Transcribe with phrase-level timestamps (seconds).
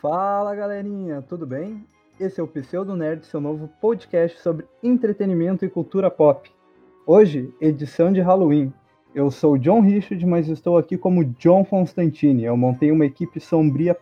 [0.00, 1.84] Fala galerinha, tudo bem?
[2.20, 6.48] Esse é o Pseudo Nerd, seu novo podcast sobre entretenimento e cultura pop.
[7.04, 8.72] Hoje, edição de Halloween.
[9.12, 12.44] Eu sou John Richard, mas estou aqui como John Constantine.
[12.44, 13.98] Eu montei uma equipe sombria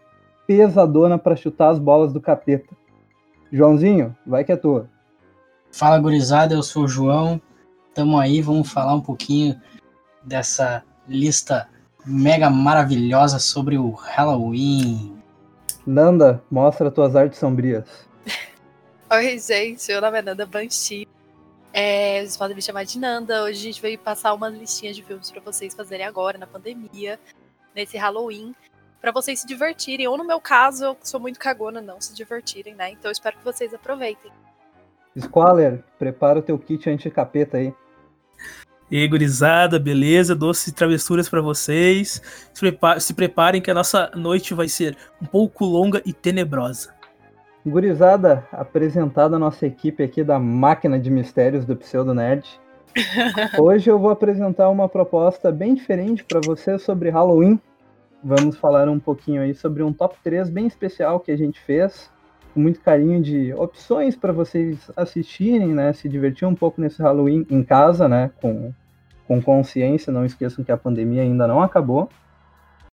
[0.46, 2.76] pesadona para chutar as bolas do capeta.
[3.51, 4.90] Joãozinho, vai que é tua.
[5.73, 7.40] Fala gurizada, eu sou o João.
[7.95, 9.59] Tamo aí, vamos falar um pouquinho
[10.23, 11.70] dessa lista
[12.04, 15.16] mega maravilhosa sobre o Halloween.
[15.86, 18.08] Nanda, mostra tuas artes sombrias.
[19.08, 21.06] Oi, gente, meu nome é Nanda Banshee.
[21.72, 23.45] É, vocês podem me chamar de Nanda.
[23.45, 27.20] Hoje a gente veio passar umas listinhas de filmes para vocês fazerem agora, na pandemia,
[27.72, 28.52] nesse Halloween,
[29.00, 30.09] para vocês se divertirem.
[30.09, 32.90] Ou no meu caso, eu sou muito cagona, não se divertirem, né?
[32.90, 34.32] Então eu espero que vocês aproveitem.
[35.16, 37.73] Squaller, prepara o teu kit anti-capeta aí.
[38.88, 40.34] E aí, gurizada, beleza?
[40.34, 42.23] Doces e travessuras para vocês.
[42.54, 46.95] Se, prepa se preparem que a nossa noite vai ser um pouco longa e tenebrosa.
[47.66, 52.48] Gurizada, apresentada a nossa equipe aqui da máquina de mistérios do Pseudo Nerd.
[53.59, 57.60] Hoje eu vou apresentar uma proposta bem diferente para vocês sobre Halloween.
[58.23, 62.09] Vamos falar um pouquinho aí sobre um top 3 bem especial que a gente fez,
[62.57, 67.47] com muito carinho de opções para vocês assistirem, né, se divertir um pouco nesse Halloween
[67.50, 68.72] em casa, né, com,
[69.28, 72.09] com consciência, não esqueçam que a pandemia ainda não acabou.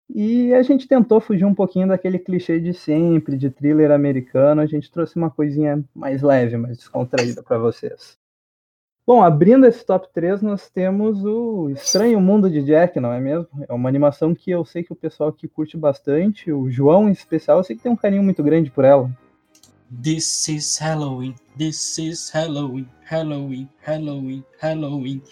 [0.08, 4.62] E a gente tentou fugir um pouquinho daquele clichê de sempre, de thriller americano.
[4.62, 8.16] A gente trouxe uma coisinha mais leve, mais descontraída para vocês.
[9.06, 13.48] Bom, abrindo esse top 3, nós temos o Estranho Mundo de Jack, não é mesmo?
[13.68, 16.52] É uma animação que eu sei que o pessoal aqui curte bastante.
[16.52, 19.10] O João, em especial, eu sei que tem um carinho muito grande por ela.
[19.90, 25.22] This is Halloween, this is Halloween, Halloween, Halloween, Halloween.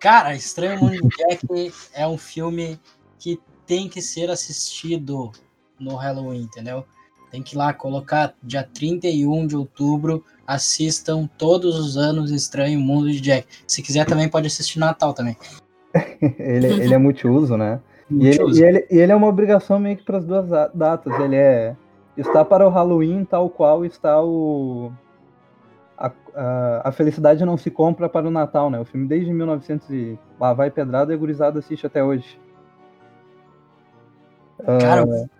[0.00, 2.80] Cara, Estranho Mundo de Jack é um filme
[3.16, 5.30] que tem que ser assistido
[5.78, 6.84] no Halloween, entendeu?
[7.30, 13.08] Tem que ir lá colocar dia 31 de outubro, assistam todos os anos Estranho Mundo
[13.08, 13.46] de Jack.
[13.68, 15.36] Se quiser também pode assistir Natal também.
[16.40, 17.80] ele, ele é multiuso, né?
[18.10, 21.18] E ele, e, ele, e ele é uma obrigação meio que para as duas datas.
[21.20, 21.76] Ele é
[22.16, 24.92] está para o Halloween tal qual está o
[25.96, 28.80] a, a, a, felicidade não se compra para o Natal, né?
[28.80, 32.40] O filme desde 1900 e lá vai pedrada e a gurizada assiste até hoje.
[34.80, 35.30] Cara, uh,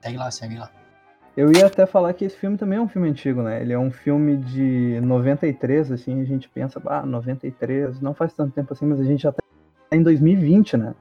[0.00, 0.70] segue lá, segue lá.
[1.36, 3.60] Eu ia até falar que esse filme também é um filme antigo, né?
[3.60, 8.52] Ele é um filme de 93, assim, a gente pensa, ah, 93, não faz tanto
[8.52, 9.42] tempo assim, mas a gente já tá
[9.92, 10.94] em 2020, né?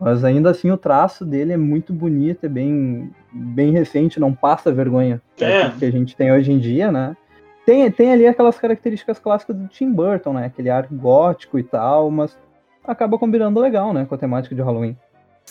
[0.00, 4.72] Mas ainda assim o traço dele é muito bonito, é bem, bem recente, não passa
[4.72, 5.70] vergonha é.
[5.70, 7.16] que a gente tem hoje em dia, né?
[7.66, 10.46] Tem, tem ali aquelas características clássicas do Tim Burton, né?
[10.46, 12.36] Aquele ar gótico e tal, mas
[12.84, 14.04] acaba combinando legal, né?
[14.04, 14.96] Com a temática de Halloween.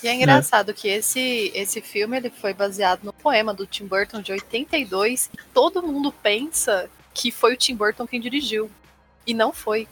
[0.01, 0.73] E é engraçado é.
[0.73, 5.37] que esse, esse filme ele foi baseado no poema do Tim Burton de 82 e
[5.53, 8.71] todo mundo pensa que foi o Tim Burton quem dirigiu.
[9.25, 9.87] E não foi.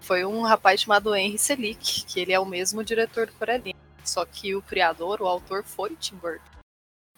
[0.00, 3.76] Foi um rapaz chamado Henry Selick, que ele é o mesmo diretor do Coraline.
[4.04, 6.53] Só que o criador, o autor, foi o Tim Burton.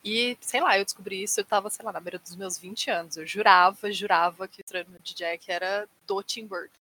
[0.05, 2.91] E, sei lá, eu descobri isso, eu tava, sei lá, na beira dos meus 20
[2.91, 3.17] anos.
[3.17, 6.79] Eu jurava, jurava que o Treino de Jack era do Tim Burton.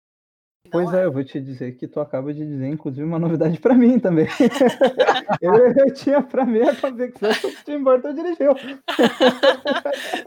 [0.70, 3.74] Pois é, eu vou te dizer que tu acaba de dizer, inclusive, uma novidade para
[3.74, 4.26] mim também.
[5.40, 8.54] eu, eu, tinha para mim a convicção que o Tim Burton dirigiu.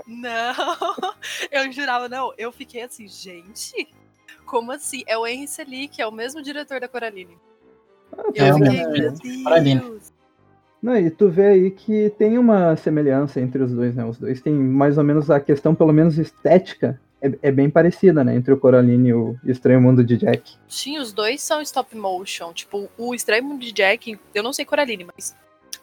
[0.05, 0.53] não,
[1.51, 2.33] eu jurava, não.
[2.37, 3.87] Eu fiquei assim, gente,
[4.45, 5.03] como assim?
[5.07, 7.37] É o Henry Selick, é o mesmo diretor da Coraline.
[8.15, 10.13] Ah, eu fiquei, é, meu Deus.
[10.87, 14.05] Não, e tu vê aí que tem uma semelhança entre os dois, né?
[14.05, 18.23] Os dois têm mais ou menos a questão, pelo menos estética, é, é, bem parecida,
[18.23, 18.33] né?
[18.33, 20.55] Entre o Coraline e o Estranho Mundo de Jack.
[20.65, 22.53] Sim, os dois são stop motion.
[22.53, 25.35] Tipo, o Estranho Mundo de Jack, eu não sei Coraline, mas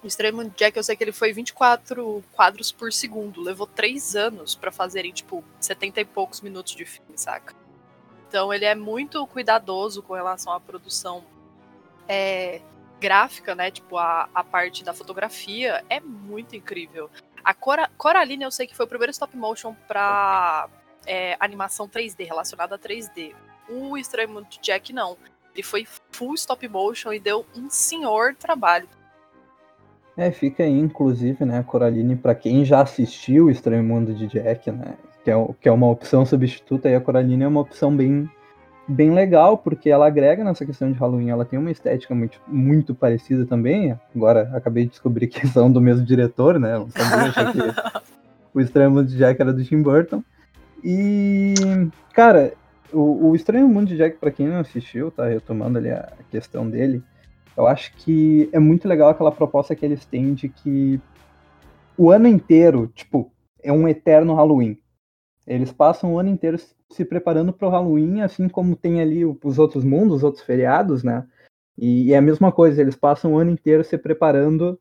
[0.03, 3.43] o Estranho Mundo de Jack, eu sei que ele foi 24 quadros por segundo.
[3.43, 7.55] Levou três anos para fazerem, tipo, 70 e poucos minutos de filme, saca?
[8.27, 11.23] Então ele é muito cuidadoso com relação à produção
[12.09, 12.63] é,
[13.05, 13.71] gráfica, né?
[13.71, 17.11] Tipo, a, a parte da fotografia é muito incrível.
[17.45, 20.67] A Cora, Coraline eu sei que foi o primeiro stop motion pra
[21.07, 23.35] é, animação 3D, relacionada a 3D.
[23.69, 25.19] O Estranho Mundo de Jack não.
[25.53, 28.89] Ele foi full stop motion e deu um senhor trabalho.
[30.17, 34.71] É, fica aí, inclusive, né, Coraline, para quem já assistiu o Estranho Mundo de Jack,
[34.71, 38.31] né, que é, que é uma opção substituta, e a Coraline é uma opção bem,
[38.87, 42.95] bem legal, porque ela agrega nessa questão de Halloween, ela tem uma estética muito, muito
[42.95, 48.03] parecida também, agora acabei de descobrir que são do mesmo diretor, né, eu sabia que
[48.53, 50.23] o Estranho Mundo de Jack era do Tim Burton,
[50.85, 51.55] e,
[52.13, 52.53] cara,
[52.93, 55.27] o, o Estranho Mundo de Jack, para quem não assistiu, tá?
[55.27, 57.03] Retomando ali a questão dele,
[57.57, 61.01] eu acho que é muito legal aquela proposta que eles têm de que
[61.97, 63.33] o ano inteiro, tipo,
[63.63, 64.79] é um eterno Halloween.
[65.47, 66.59] Eles passam o ano inteiro
[66.91, 71.03] se preparando para o Halloween, assim como tem ali os outros mundos, os outros feriados,
[71.03, 71.27] né?
[71.77, 74.79] E, e é a mesma coisa, eles passam o ano inteiro se preparando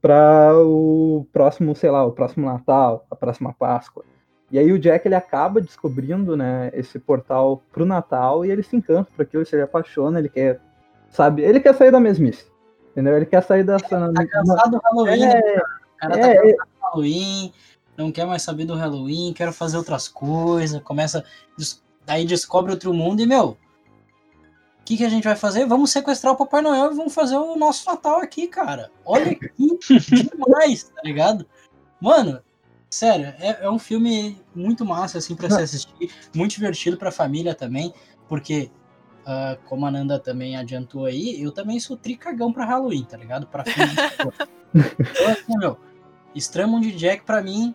[0.00, 4.04] para o próximo, sei lá, o próximo Natal, a próxima Páscoa.
[4.50, 8.74] E aí o Jack ele acaba descobrindo, né, esse portal pro Natal e ele se
[8.74, 10.60] encanta por aquilo, ele apaixona, ele quer,
[11.10, 12.50] sabe, ele quer sair da mesmice.
[12.90, 13.16] Entendeu?
[13.16, 13.88] Ele quer sair dessa.
[13.88, 17.52] Tá cansado do Halloween, é, né, O cara tá é, cansado do Halloween,
[18.00, 21.24] não quer mais saber do Halloween, quer fazer outras coisas, começa.
[22.06, 23.56] Aí descobre outro mundo e, meu, o
[24.84, 25.66] que, que a gente vai fazer?
[25.66, 28.90] Vamos sequestrar o Papai Noel e vamos fazer o nosso Natal aqui, cara.
[29.04, 29.50] Olha que
[30.34, 31.46] demais, tá ligado?
[32.00, 32.42] Mano,
[32.88, 37.54] sério, é, é, um filme muito massa, assim, pra se assistir, muito divertido pra família
[37.54, 37.92] também,
[38.28, 38.70] porque
[39.20, 43.46] Uh, como a Nanda também adiantou aí, eu também sou tricagão pra Halloween, tá ligado?
[43.46, 43.92] Pra filme
[44.74, 45.78] Então, assim, meu,
[46.34, 47.74] Estranho de Jack pra mim,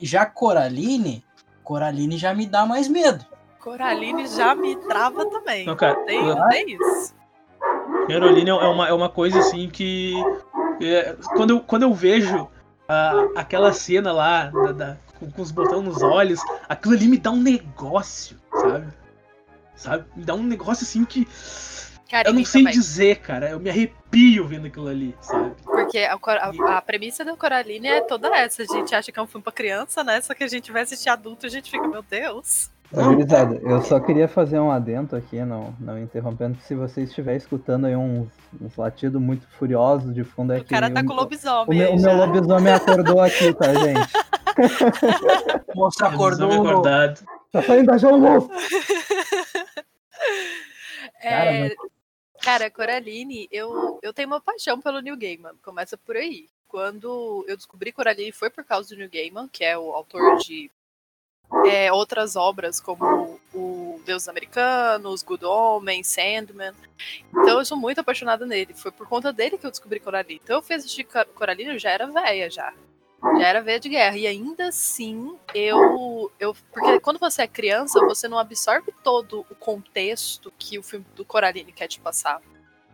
[0.00, 1.24] já Coraline,
[1.62, 3.24] Coraline já me dá mais medo.
[3.58, 5.66] Coraline já me trava também.
[5.66, 6.48] Não, cara, tem, eu...
[6.48, 7.14] tem isso.
[8.06, 10.14] Caroline é uma, é uma coisa assim que.
[10.80, 15.50] É, quando, eu, quando eu vejo uh, aquela cena lá da, da, com, com os
[15.50, 18.86] botões nos olhos, aquilo ali me dá um negócio, sabe?
[19.74, 20.04] sabe?
[20.14, 21.26] Me dá um negócio assim que.
[22.24, 22.72] eu não sei também.
[22.72, 23.50] dizer, cara.
[23.50, 25.54] Eu me arrepio vendo aquilo ali, sabe?
[25.86, 28.62] Porque a, a, a, premissa do Coraline é toda essa.
[28.62, 30.20] A gente acha que é um filme pra criança, né?
[30.20, 32.70] Só que a gente vai assistir adulto e a gente fica, meu Deus.
[32.92, 37.86] Gurizada, eu só queria fazer um adento aqui, não, não interrompendo, se você estiver escutando
[37.86, 38.28] aí uns,
[38.60, 41.66] uns latidos muito furiosos de fundo é o cara tá com lobisomem.
[41.66, 44.12] O, meu, o meu lobisomem acordou aqui, tá, gente?
[45.74, 46.52] Moço acordou.
[46.52, 47.20] Acordado.
[47.50, 48.50] Tá saindo da almoço.
[51.22, 51.74] É, cara,
[52.70, 55.56] Coraline, eu, eu tenho uma paixão pelo Neil Gaiman.
[55.62, 56.48] Começa por aí.
[56.68, 60.70] Quando eu descobri Coraline foi por causa do Neil Gaiman, que é o autor de
[61.66, 66.74] é, outras obras como o Deus Americanos, Good Homens, Sandman.
[67.30, 68.74] Então eu sou muito apaixonada nele.
[68.74, 70.40] Foi por conta dele que eu descobri Coraline.
[70.42, 71.04] Então eu fui assistir
[71.34, 72.72] Coraline, eu já era velha já.
[73.38, 74.16] Já era veia de guerra.
[74.16, 76.54] E ainda assim, eu, eu.
[76.72, 81.24] Porque quando você é criança, você não absorve todo o contexto que o filme do
[81.24, 82.40] Coraline quer te passar.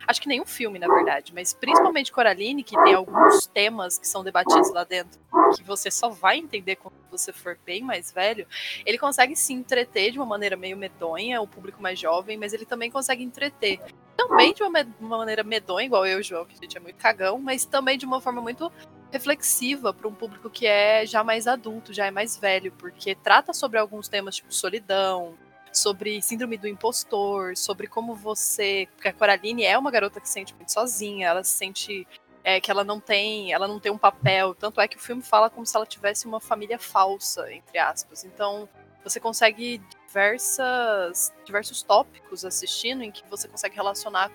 [0.05, 4.21] Acho que nenhum filme, na verdade, mas principalmente Coraline, que tem alguns temas que são
[4.21, 5.17] debatidos lá dentro,
[5.55, 8.45] que você só vai entender quando você for bem mais velho.
[8.85, 12.65] Ele consegue se entreter de uma maneira meio medonha, o público mais jovem, mas ele
[12.65, 13.79] também consegue entreter.
[14.17, 16.79] Também de uma, uma maneira medonha, igual eu e o João, que a gente é
[16.81, 18.71] muito cagão, mas também de uma forma muito
[19.13, 23.53] reflexiva para um público que é já mais adulto, já é mais velho, porque trata
[23.53, 25.37] sobre alguns temas tipo solidão,
[25.71, 30.33] sobre síndrome do impostor, sobre como você, porque a Coraline é uma garota que se
[30.33, 32.07] sente muito sozinha, ela se sente
[32.43, 35.21] é, que ela não tem, ela não tem um papel, tanto é que o filme
[35.21, 38.25] fala como se ela tivesse uma família falsa, entre aspas.
[38.25, 38.67] Então,
[39.03, 44.31] você consegue diversas diversos tópicos assistindo em que você consegue relacionar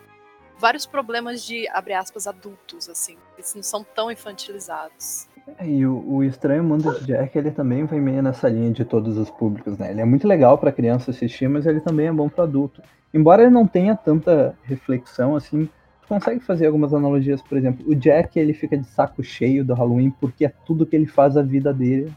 [0.59, 3.17] vários problemas de, abre aspas, adultos, assim.
[3.37, 5.29] Eles não são tão infantilizados.
[5.59, 8.85] É, e o, o, Estranho Mundo de Jack, ele também vai meio nessa linha de
[8.85, 9.91] todos os públicos, né?
[9.91, 12.83] Ele é muito legal para criança assistir, mas ele também é bom para adulto.
[13.15, 15.67] Embora ele não tenha tanta reflexão, assim,
[16.03, 19.73] tu consegue fazer algumas analogias, por exemplo, o Jack, ele fica de saco cheio do
[19.73, 22.13] Halloween porque é tudo que ele faz a vida dele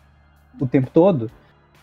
[0.60, 1.32] o tempo todo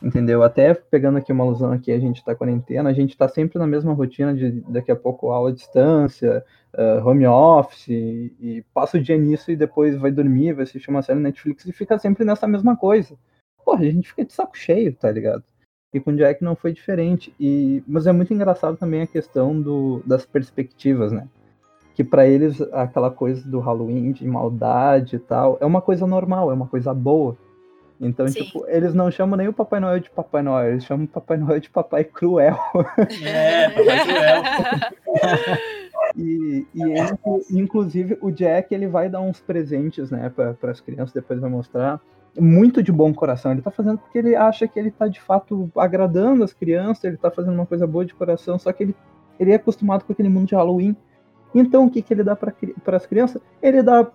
[0.02, 0.42] entendeu?
[0.42, 3.66] Até pegando aqui uma alusão aqui, a gente tá quarentena, a gente tá sempre na
[3.66, 9.00] mesma rotina de daqui a pouco aula à distância, uh, home office, e, passa o
[9.00, 12.46] dia nisso e depois vai dormir, vai assistir uma série Netflix e fica sempre nessa
[12.46, 13.16] mesma coisa.
[13.64, 15.44] Porra, a gente fica de saco cheio, tá ligado?
[15.92, 17.34] E com Jack não foi diferente.
[17.38, 21.28] E, mas é muito engraçado também a questão do, das perspectivas, né?
[21.94, 26.50] Que para eles aquela coisa do Halloween, de maldade e tal, é uma coisa normal,
[26.50, 27.36] é uma coisa boa
[28.00, 28.44] então, Sim.
[28.44, 31.36] tipo, eles não chamam nem o Papai Noel de Papai Noel, eles chamam o Papai
[31.36, 32.56] Noel de Papai Cruel.
[33.24, 34.42] É, Papai Cruel.
[36.16, 37.18] e, e ele,
[37.50, 42.00] inclusive, o Jack, ele vai dar uns presentes, né, para as crianças, depois vai mostrar.
[42.38, 43.50] Muito de bom coração.
[43.50, 47.16] Ele tá fazendo porque ele acha que ele tá, de fato, agradando as crianças, ele
[47.16, 48.96] tá fazendo uma coisa boa de coração, só que ele,
[49.40, 50.96] ele é acostumado com aquele mundo de Halloween.
[51.52, 52.52] Então, o que, que ele dá para
[52.96, 53.42] as crianças?
[53.60, 54.08] Ele dá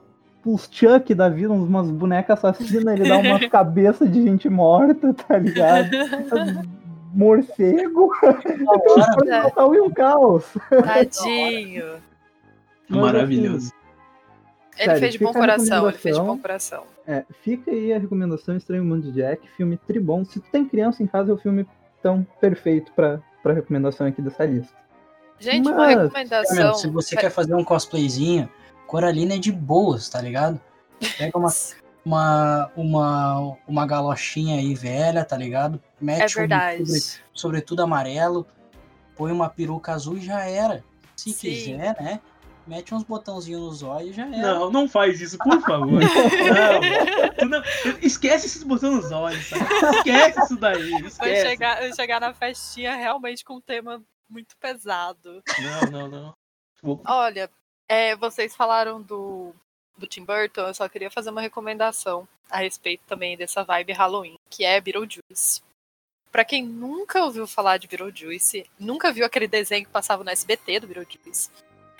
[0.46, 5.38] os Chuck da vida, umas bonecas assassinas, ele dá umas cabeças de gente morta, tá
[5.38, 5.90] ligado?
[7.14, 8.12] Morcego.
[9.74, 10.46] E um caos.
[10.70, 12.02] Tadinho.
[12.90, 13.72] Maravilhoso.
[14.76, 16.84] Ele Sério, fez de bom coração, ele fez de bom coração.
[17.06, 20.26] É, fica aí a recomendação Estranho Mundo de Jack, filme tribom.
[20.26, 21.68] Se tu tem criança em casa, é o filme
[22.02, 24.76] tão perfeito pra, pra recomendação aqui dessa lista.
[25.40, 26.74] Gente, Mas, uma recomendação.
[26.74, 28.50] Se você quer fazer um cosplayzinho,
[28.88, 30.60] Coraline é de boas, tá ligado?
[31.18, 31.50] Pega uma,
[32.06, 35.82] uma, uma, uma galochinha aí velha, tá ligado?
[36.00, 36.86] Mete É um verdade.
[36.86, 38.46] sobre- sobretudo amarelo,
[39.16, 40.84] põe uma peruca azul e já era.
[41.16, 41.40] Se Sim.
[41.50, 42.20] quiser, né?
[42.66, 44.38] Mete uns botãozinhos nos olhos e já era.
[44.38, 46.00] Não, não faz isso, por favor.
[47.42, 47.64] não, não-
[48.02, 49.66] esquece esses botões nos olhos, sabe?
[49.98, 51.42] Esquece isso daí, Vai esquece.
[51.50, 55.44] chegar, vai chegar na festinha realmente com um tema muito pesado.
[55.62, 56.34] Não, não, não.
[56.82, 57.50] Vou- Olha,
[57.88, 59.54] é, vocês falaram do,
[59.98, 64.38] do Tim Burton, eu só queria fazer uma recomendação a respeito também dessa vibe Halloween,
[64.50, 65.62] que é Beetlejuice.
[66.32, 70.80] Pra quem nunca ouviu falar de Beetlejuice, nunca viu aquele desenho que passava no SBT
[70.80, 71.50] do Beetlejuice,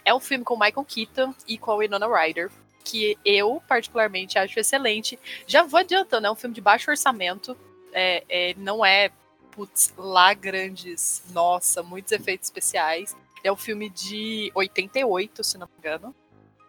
[0.06, 2.52] é um filme com Michael Keaton e com a Winona Ryder,
[2.84, 5.18] que eu particularmente acho excelente.
[5.48, 7.58] Já vou adiantando, é um filme de baixo orçamento,
[7.94, 9.12] é, é, não é,
[9.52, 13.16] putz, lá grandes, nossa, muitos efeitos especiais.
[13.44, 16.16] É um filme de 88, se não me engano.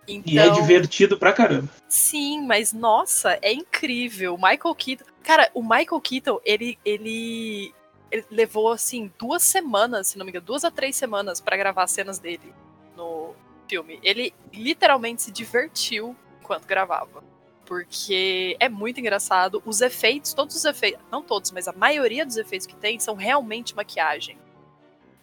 [0.07, 1.69] Então, E é divertido pra caramba.
[1.89, 4.35] Sim, mas nossa, é incrível.
[4.35, 5.05] O Michael Keaton.
[5.23, 7.75] Cara, o Michael Keaton, ele, ele,
[8.11, 11.85] ele levou assim duas semanas, se não me engano, duas a três semanas pra gravar
[11.85, 12.53] as cenas dele
[12.97, 13.35] no
[13.69, 13.99] filme.
[14.03, 17.25] Ele literalmente se divertiu enquanto gravava.
[17.65, 19.63] Porque é muito engraçado.
[19.65, 23.15] Os efeitos, todos os efeitos, não todos, mas a maioria dos efeitos que tem são
[23.15, 24.37] realmente maquiagem.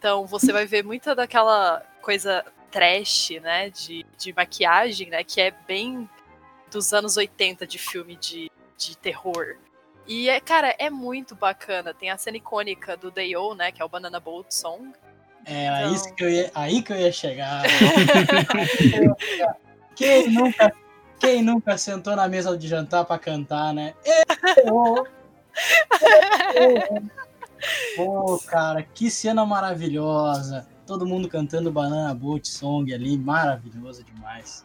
[0.02, 5.52] Então você vai ver muita daquela coisa trash, né, de, de maquiagem, né, que é
[5.52, 6.10] bem
[6.72, 9.58] dos anos 80 de filme de, de terror.
[10.04, 11.94] E, é, cara, é muito bacana.
[11.94, 14.90] Tem a cena icônica do Day-O, né, que é o Banana Boat Song.
[15.46, 17.62] É aí, Então- isso que eu ia, aí que eu ia chegar.
[19.94, 20.72] quem, nunca,
[21.20, 23.94] quem nunca sentou na mesa de jantar pra cantar, né?
[24.64, 25.06] Eu!
[26.56, 27.22] Eu!
[27.96, 30.66] Pô, cara, que cena maravilhosa.
[30.86, 34.64] Todo mundo cantando Banana Boat Song ali, maravilhoso demais.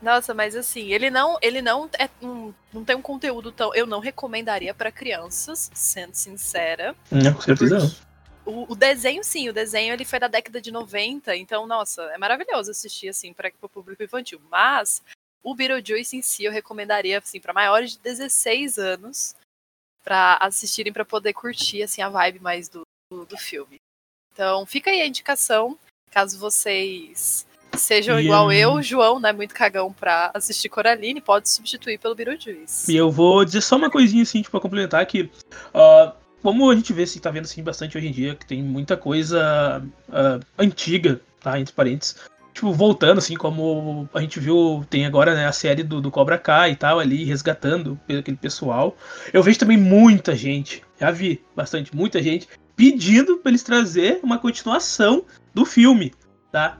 [0.00, 3.84] Nossa, mas assim, ele não, ele não é um, não tem um conteúdo tão, eu
[3.84, 6.94] não recomendaria pra crianças, sendo sincera.
[7.10, 8.08] Não, com certeza não.
[8.46, 12.16] O, o desenho, sim, o desenho ele foi da década de 90, então, nossa, é
[12.16, 14.40] maravilhoso assistir, assim, para o público infantil.
[14.50, 15.02] Mas
[15.42, 19.34] o Beetlejuice em si eu recomendaria, assim, para maiores de 16 anos,
[20.08, 22.80] para assistirem, para poder curtir, assim, a vibe mais do,
[23.12, 23.78] do, do filme.
[24.32, 25.76] Então, fica aí a indicação,
[26.10, 27.46] caso vocês
[27.76, 32.90] sejam igual eu, João, né, muito cagão pra assistir Coraline, pode substituir pelo Beetlejuice.
[32.90, 35.30] E eu vou dizer só uma coisinha assim, tipo, pra complementar que.
[35.74, 38.62] ah, como a gente vê, assim, tá vendo assim bastante hoje em dia, que tem
[38.62, 41.60] muita coisa ah, antiga, tá?
[41.60, 42.16] Entre parênteses.
[42.58, 46.36] Tipo, voltando, assim, como a gente viu, tem agora né, a série do, do Cobra
[46.36, 48.96] Kai e tal, ali, resgatando aquele pessoal.
[49.32, 54.40] Eu vejo também muita gente, já vi bastante, muita gente, pedindo pra eles trazer uma
[54.40, 55.22] continuação
[55.54, 56.12] do filme,
[56.50, 56.78] tá?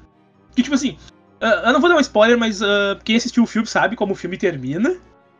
[0.56, 0.98] Que, tipo assim,
[1.40, 4.14] ah, eu não vou dar um spoiler, mas ah, quem assistiu o filme sabe como
[4.14, 4.96] o filme termina,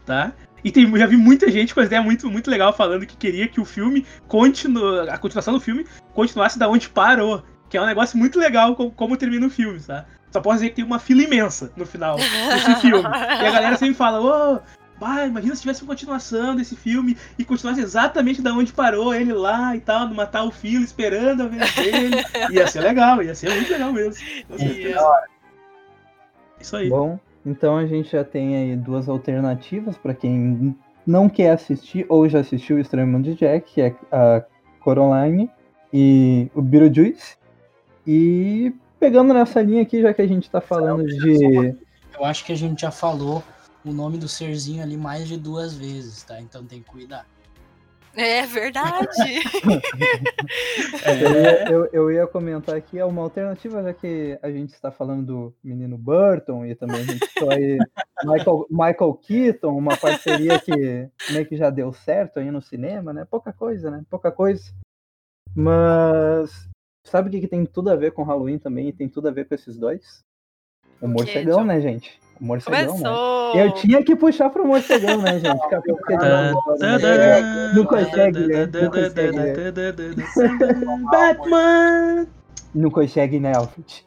[0.06, 0.32] tá?
[0.62, 3.48] E tem, já vi muita gente com a ideia muito, muito legal falando que queria
[3.48, 7.42] que o filme continue, a continuação do filme continuasse da onde parou.
[7.68, 10.06] Que é um negócio muito legal como, como termina o filme, tá?
[10.30, 13.02] Só posso dizer que tem uma fila imensa no final desse filme.
[13.02, 14.60] E a galera sempre fala, ô,
[14.98, 19.32] bah, imagina se tivesse uma continuação desse filme e continuasse exatamente da onde parou ele
[19.32, 22.16] lá e tal, numa tal fila, esperando a vez dele.
[22.52, 24.22] Ia ser legal, ia ser muito legal mesmo.
[24.48, 25.22] Com certeza.
[26.60, 26.88] Isso aí.
[26.88, 32.28] Bom, então a gente já tem aí duas alternativas para quem não quer assistir ou
[32.28, 34.44] já assistiu o Estranho Mundo de Jack, que é a
[34.80, 35.50] Coraline
[35.92, 37.36] e o Beetlejuice.
[38.06, 41.74] E pegando nessa linha aqui, já que a gente tá falando de.
[42.14, 43.42] Eu acho que a gente já falou
[43.84, 46.40] o nome do serzinho ali mais de duas vezes, tá?
[46.40, 47.26] Então tem que cuidar.
[48.14, 49.04] É verdade.
[51.06, 54.90] Eu ia, eu, eu ia comentar aqui, é uma alternativa, já que a gente está
[54.90, 57.78] falando do menino Burton e também a gente citou aí
[58.24, 63.26] Michael, Michael Keaton, uma parceria que meio que já deu certo aí no cinema, né?
[63.30, 64.02] Pouca coisa, né?
[64.10, 64.72] Pouca coisa.
[65.54, 66.68] Mas
[67.08, 69.30] sabe o que, que tem tudo a ver com Halloween também e tem tudo a
[69.30, 70.24] ver com esses dois?
[71.00, 72.18] O morcegão, né, gente?
[72.40, 72.86] O morcegão, né?
[72.88, 73.56] Começou.
[73.56, 75.60] Eu tinha que puxar pro morcegão, né, gente?
[76.52, 78.66] Não- Não consegue, né?
[78.82, 79.52] Não consegue, né?
[81.10, 82.26] Batman!
[82.74, 84.06] Não consegue, né, Alfred?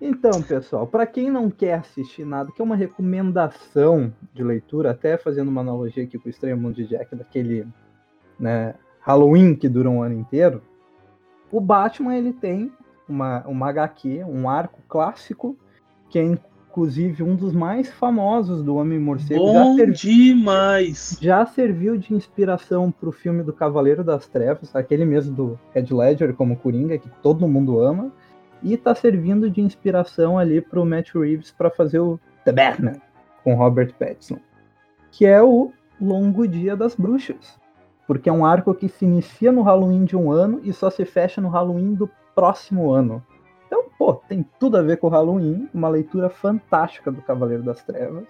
[0.00, 5.18] Então, pessoal, para quem não quer assistir nada, que é uma recomendação de leitura, até
[5.18, 7.66] fazendo uma analogia aqui com o Estranho Mundo de Jack, daquele
[8.38, 10.62] né, Halloween que dura um ano inteiro,
[11.50, 12.72] o Batman ele tem
[13.08, 15.56] uma, uma HQ, um arco clássico,
[16.08, 19.52] que é inclusive um dos mais famosos do Homem-Morcego.
[19.52, 21.18] Já Bom servi- demais!
[21.20, 26.34] já serviu de inspiração pro filme do Cavaleiro das Trevas, aquele mesmo do Red Ledger
[26.34, 28.12] como Coringa, que todo mundo ama,
[28.62, 32.92] e tá servindo de inspiração ali pro Matt Reeves para fazer o The Batman
[33.42, 34.38] com Robert Pattinson,
[35.10, 37.58] que é o Longo Dia das Bruxas.
[38.10, 41.04] Porque é um arco que se inicia no Halloween de um ano e só se
[41.04, 43.24] fecha no Halloween do próximo ano.
[43.68, 47.84] Então, pô, tem tudo a ver com o Halloween, uma leitura fantástica do Cavaleiro das
[47.84, 48.26] Trevas.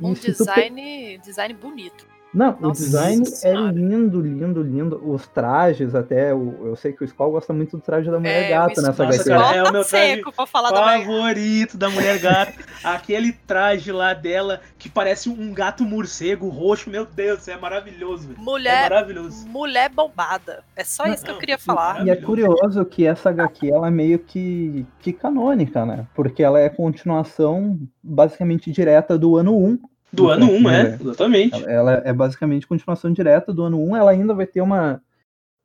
[0.00, 2.04] Um pe- design, design bonito.
[2.32, 3.72] Não, o Nossa design é Senhora.
[3.72, 5.02] lindo, lindo, lindo.
[5.04, 6.32] Os trajes, até.
[6.32, 8.84] o- eu sei que o Skull gosta muito do traje da mulher É, gata o
[8.84, 9.24] nessa HQ.
[9.28, 11.00] cara, é o meu traje seco pra falar da mulher.
[11.06, 12.52] favorito da mulher gata.
[12.84, 18.28] Aquele traje lá dela que parece um gato morcego roxo, meu Deus, isso é maravilhoso.
[18.38, 19.48] É Mulher, maravilhoso.
[19.48, 20.62] mulher bombada.
[20.76, 22.06] É só isso que eu queria falar.
[22.06, 26.06] E é curioso que essa HQ ela é meio que, que canônica, né?
[26.14, 29.78] Porque ela é continuação basicamente direta do ano 1.
[30.12, 31.64] Do ano 1, um, é, exatamente.
[31.64, 33.96] Ela é basicamente continuação direta do ano 1.
[33.96, 35.00] Ela ainda vai ter uma,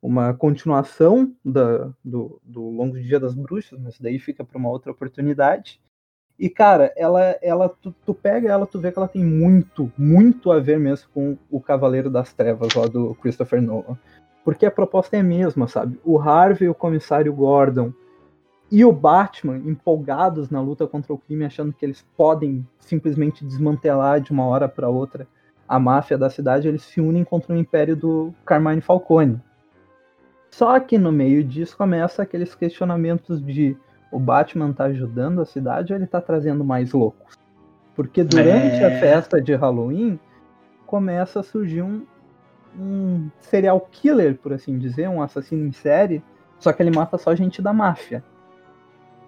[0.00, 4.92] uma continuação da, do, do Longo Dia das Bruxas, mas daí fica para uma outra
[4.92, 5.80] oportunidade.
[6.38, 10.52] E, cara, ela, ela tu, tu pega ela, tu vê que ela tem muito, muito
[10.52, 13.98] a ver mesmo com o Cavaleiro das Trevas lá do Christopher Nolan.
[14.44, 15.98] Porque a proposta é a mesma, sabe?
[16.04, 17.92] O Harvey, o comissário Gordon
[18.70, 24.20] e o Batman empolgados na luta contra o crime, achando que eles podem simplesmente desmantelar
[24.20, 25.26] de uma hora para outra
[25.68, 29.40] a máfia da cidade, eles se unem contra o império do Carmine Falcone.
[30.50, 33.76] Só que no meio disso começa aqueles questionamentos de
[34.10, 37.36] o Batman tá ajudando a cidade ou ele tá trazendo mais loucos?
[37.94, 38.86] Porque durante É.
[38.86, 40.18] a festa de Halloween
[40.86, 42.06] começa a surgir um,
[42.78, 46.22] um serial killer, por assim dizer, um assassino em série,
[46.58, 48.22] só que ele mata só gente da máfia.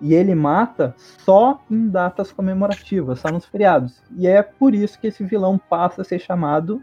[0.00, 4.00] E ele mata só em datas comemorativas, só nos feriados.
[4.16, 6.82] E é por isso que esse vilão passa a ser chamado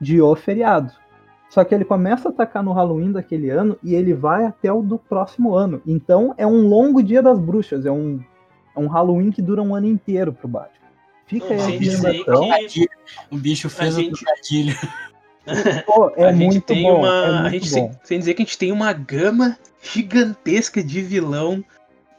[0.00, 0.92] de O Feriado.
[1.48, 4.82] Só que ele começa a atacar no Halloween daquele ano e ele vai até o
[4.82, 5.82] do próximo ano.
[5.86, 8.20] Então é um longo dia das bruxas, é um,
[8.76, 10.78] é um Halloween que dura um ano inteiro pro Batman.
[11.26, 12.48] Fica aí a recomendação.
[12.68, 12.88] que
[13.30, 14.76] O bicho fez A o gente- trocadilho.
[15.86, 16.98] Pô, é a gente muito tem bom.
[17.00, 17.08] uma.
[17.08, 17.92] é a muito gente bom.
[18.04, 21.64] sem dizer que a gente tem uma gama gigantesca de vilão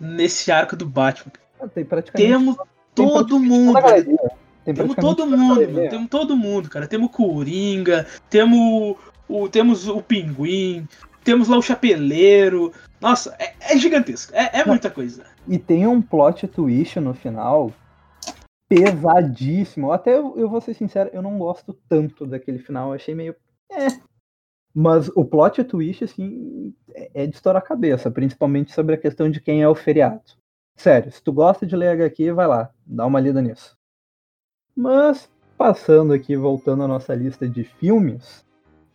[0.02, 1.32] nesse arco do Batman.
[1.60, 2.58] Ah, Tem praticamente Temos
[2.96, 4.32] tem todo praticamente mundo.
[4.66, 5.90] Tem Temos todo mundo, mano.
[5.90, 6.88] Temos todo mundo, cara.
[6.88, 8.98] Temos o Coringa, temos
[9.30, 10.88] o, temos o Pinguim,
[11.24, 12.72] temos lá o Chapeleiro.
[13.00, 14.34] Nossa, é, é gigantesco.
[14.36, 15.24] É, é muita coisa.
[15.48, 17.72] E tem um plot twist no final
[18.68, 19.92] pesadíssimo.
[19.92, 22.90] Até eu, eu vou ser sincero, eu não gosto tanto daquele final.
[22.90, 23.36] Eu achei meio.
[23.72, 23.88] É.
[24.74, 29.30] Mas o plot twist, assim, é é de estourar a cabeça, principalmente sobre a questão
[29.30, 30.22] de quem é o feriado.
[30.76, 33.78] Sério, se tu gosta de ler HQ, vai lá, dá uma lida nisso.
[34.76, 38.46] Mas, passando aqui, voltando à nossa lista de filmes,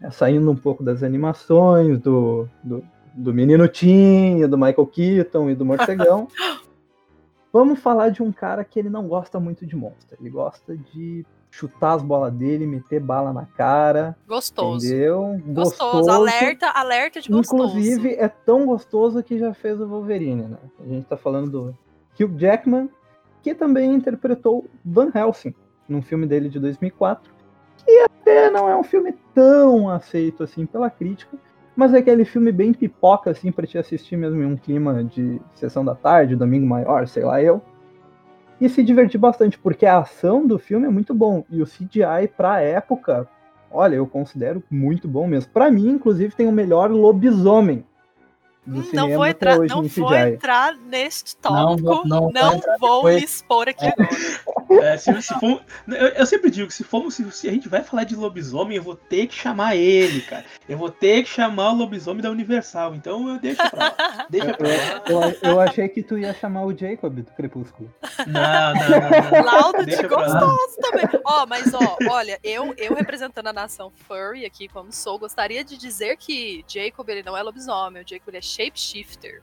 [0.00, 2.82] é, saindo um pouco das animações, do, do,
[3.14, 6.28] do Menino Tim, do Michael Keaton e do Morcegão.
[7.52, 10.16] Vamos falar de um cara que ele não gosta muito de monstro.
[10.20, 11.24] Ele gosta de
[11.56, 14.86] chutar as bolas dele, meter bala na cara, Gostoso.
[14.86, 15.40] entendeu?
[15.46, 16.10] Gostoso.
[16.10, 17.78] Alerta, alerta de gostoso.
[17.78, 20.58] Inclusive, é tão gostoso que já fez o Wolverine, né?
[20.78, 21.78] A gente tá falando do
[22.20, 22.90] Hugh Jackman,
[23.42, 25.54] que também interpretou Van Helsing,
[25.88, 27.32] num filme dele de 2004,
[27.78, 31.38] que até não é um filme tão aceito assim pela crítica,
[31.74, 35.40] mas é aquele filme bem pipoca, assim, pra te assistir mesmo em um clima de
[35.54, 37.62] sessão da tarde, domingo maior, sei lá eu.
[38.60, 41.44] E se divertir bastante, porque a ação do filme é muito bom.
[41.50, 43.28] E o CGI pra época,
[43.70, 45.52] olha, eu considero muito bom mesmo.
[45.52, 47.84] Pra mim, inclusive, tem o melhor lobisomem
[48.66, 51.88] Não vou entrar, hoje não em vou entrar neste Não tópico.
[51.88, 52.60] vou- não Não, vou
[53.02, 53.16] depois.
[53.16, 54.08] me expor aqui agora.
[54.82, 57.68] É, se, se for- eu, eu sempre digo que se, formos, se, se a gente
[57.68, 60.44] vai falar de lobisomem, eu vou ter que chamar ele, cara.
[60.68, 62.94] Eu vou ter que chamar o lobisomem da Universal.
[62.96, 64.26] Então eu deixo pra lá.
[64.28, 64.74] Deixa pra lá.
[65.42, 67.92] Eu, eu achei que tu ia chamar o Jacob do Crepúsculo.
[68.26, 69.30] Não, não, não.
[69.30, 69.44] não.
[69.44, 71.06] Lauda de gostoso também.
[71.24, 75.76] Ó, mas ó, olha, eu, eu representando a nação furry aqui como sou, gostaria de
[75.76, 79.42] dizer que Jacob ele não é lobisomem, o Jacob ele é shapeshifter.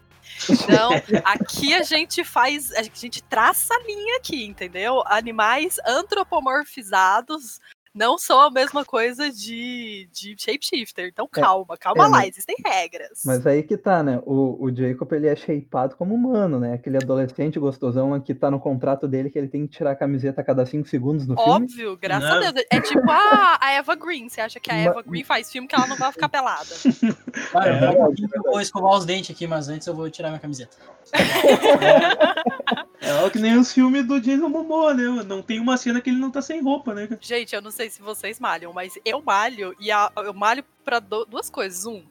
[0.49, 0.91] Então,
[1.23, 5.03] aqui a gente faz, a gente traça a linha aqui, entendeu?
[5.05, 7.59] Animais antropomorfizados
[7.93, 11.07] não são a mesma coisa de, de shapeshifter.
[11.07, 13.21] Então calma, calma É, lá, mas- existem regras.
[13.25, 14.21] Mas aí que tá, né?
[14.25, 16.73] O, o Jacob, ele é shapeado como humano, né?
[16.73, 20.41] Aquele adolescente gostosão que tá no contrato dele que ele tem que tirar a camiseta
[20.41, 21.51] a cada 5 segundos no filme.
[21.51, 22.47] Óbvio, graças Não.
[22.47, 22.65] a Deus.
[22.71, 24.27] É tipo a, a Eva Green.
[24.29, 26.69] Você acha que a Eva Green faz filme que ela não vai ficar pelada?
[27.51, 30.29] Cara, É, eu, vou, eu vou escovar os dentes aqui, mas antes eu vou tirar
[30.29, 30.75] minha camiseta.
[33.01, 35.03] É que nem os filmes do Jason Momoa, né?
[35.25, 37.07] Não tem uma cena que ele não tá sem roupa, né?
[37.21, 40.99] Gente, eu não sei se vocês malham, mas eu malho e a- eu malho pra
[40.99, 41.85] du- duas coisas.
[41.85, 42.03] Um,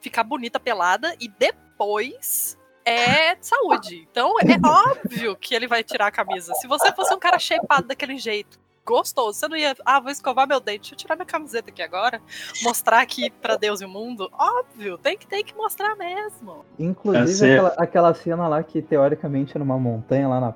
[0.00, 4.06] ficar bonita pelada e depois é saúde.
[4.10, 6.54] Então é óbvio que ele vai tirar a camisa.
[6.54, 9.38] Se você fosse um cara shapeado daquele jeito, gostoso.
[9.38, 12.20] Você não ia, ah, vou escovar meu dente, deixa eu tirar minha camiseta aqui agora,
[12.62, 14.30] mostrar aqui pra Deus e o mundo.
[14.32, 16.64] Óbvio, tem que, tem que mostrar mesmo.
[16.78, 20.54] Inclusive, aquela, aquela cena lá que teoricamente é numa montanha lá na.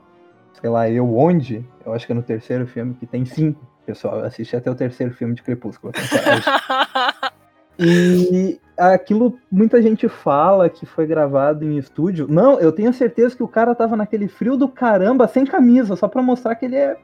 [0.60, 1.64] Sei lá, eu onde?
[1.84, 3.66] Eu acho que é no terceiro filme, que tem cinco.
[3.84, 5.92] Pessoal, eu assisti até o terceiro filme de Crepúsculo.
[7.82, 12.26] E aquilo muita gente fala que foi gravado em estúdio.
[12.28, 16.06] Não, eu tenho certeza que o cara tava naquele frio do caramba, sem camisa, só
[16.06, 16.98] pra mostrar que ele é.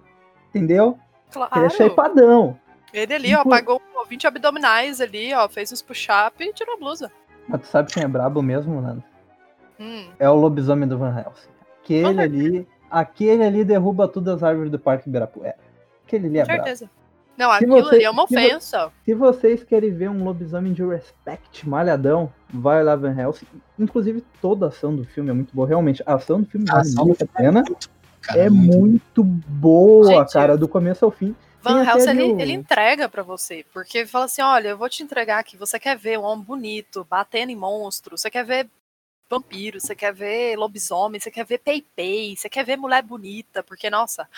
[0.50, 0.98] Entendeu?
[1.30, 1.56] Claro.
[1.56, 2.58] Ele é shapeadão.
[2.92, 6.78] Ele ali, ó, Inclu- pagou 20 abdominais ali, ó, fez uns push-up e tirou a
[6.78, 7.10] blusa.
[7.48, 9.02] Mas tu sabe quem é brabo mesmo, Nando?
[9.78, 10.08] Hum.
[10.18, 11.48] É o lobisomem do Van Helsing.
[11.82, 12.22] Aquele certeza.
[12.22, 12.68] ali.
[12.90, 15.56] Aquele ali derruba todas as árvores do Parque Ibirapuera.
[16.06, 16.62] Aquele ali é Com brabo.
[16.64, 16.90] certeza.
[17.36, 18.90] Não, Se aquilo você- ali é uma ofensa.
[19.04, 23.46] Se vocês querem ver um lobisomem de respect malhadão, vai lá Van Helsing.
[23.78, 25.68] Inclusive, toda a ação do filme é muito boa.
[25.68, 27.62] Realmente, a ação do filme A vale ação muito a pena.
[28.26, 31.34] Cara, É muito boa, Gente, cara, do começo ao fim.
[31.62, 35.02] Van Helsing, ele, ele entrega pra você, porque ele fala assim, olha, eu vou te
[35.02, 38.68] entregar aqui, você quer ver um homem bonito, batendo em monstros, você quer ver
[39.28, 43.90] vampiro, você quer ver lobisomem, você quer ver pei-pei, você quer ver mulher bonita, porque,
[43.90, 44.28] nossa,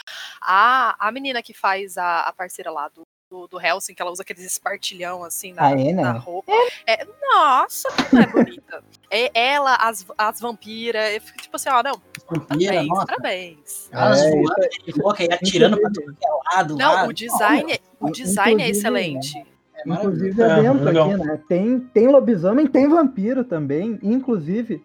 [0.41, 4.11] a, a menina que faz a, a parceira lá do, do, do Helsing, que ela
[4.11, 6.03] usa aqueles espartilhão, assim, na, A Anna?
[6.03, 6.53] na roupa,
[6.87, 8.85] é, nossa, como é bonita.
[9.11, 13.07] É ela, as, as vampiras, eu fico tipo assim, ó, não, vampira, parabéns, nossa.
[13.07, 13.89] parabéns.
[13.93, 15.87] Elas É, voando de louca e atirando que
[16.25, 16.77] é lado.
[16.77, 17.07] Não, lá.
[17.07, 19.39] o design, é- o design é inclusive, excelente.
[19.39, 19.49] É.
[19.87, 21.41] Inclusive, É, é dentro aqui, né?
[21.49, 23.99] Tem, tem lobisomem, tem vampiro também.
[24.03, 24.85] Inclusive,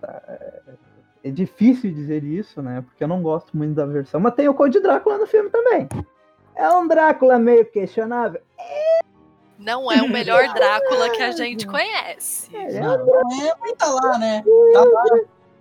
[0.00, 0.22] tá,
[1.22, 2.82] é difícil dizer isso, né?
[2.86, 4.20] Porque eu não gosto muito da versão.
[4.20, 5.88] Mas tem o Conde Drácula no filme também.
[6.54, 8.40] É um Drácula meio questionável.
[9.58, 12.48] Não é o melhor Drácula que a gente conhece.
[12.56, 14.42] É, Não, não é, tá lá, né?
[14.72, 15.04] Tá lá.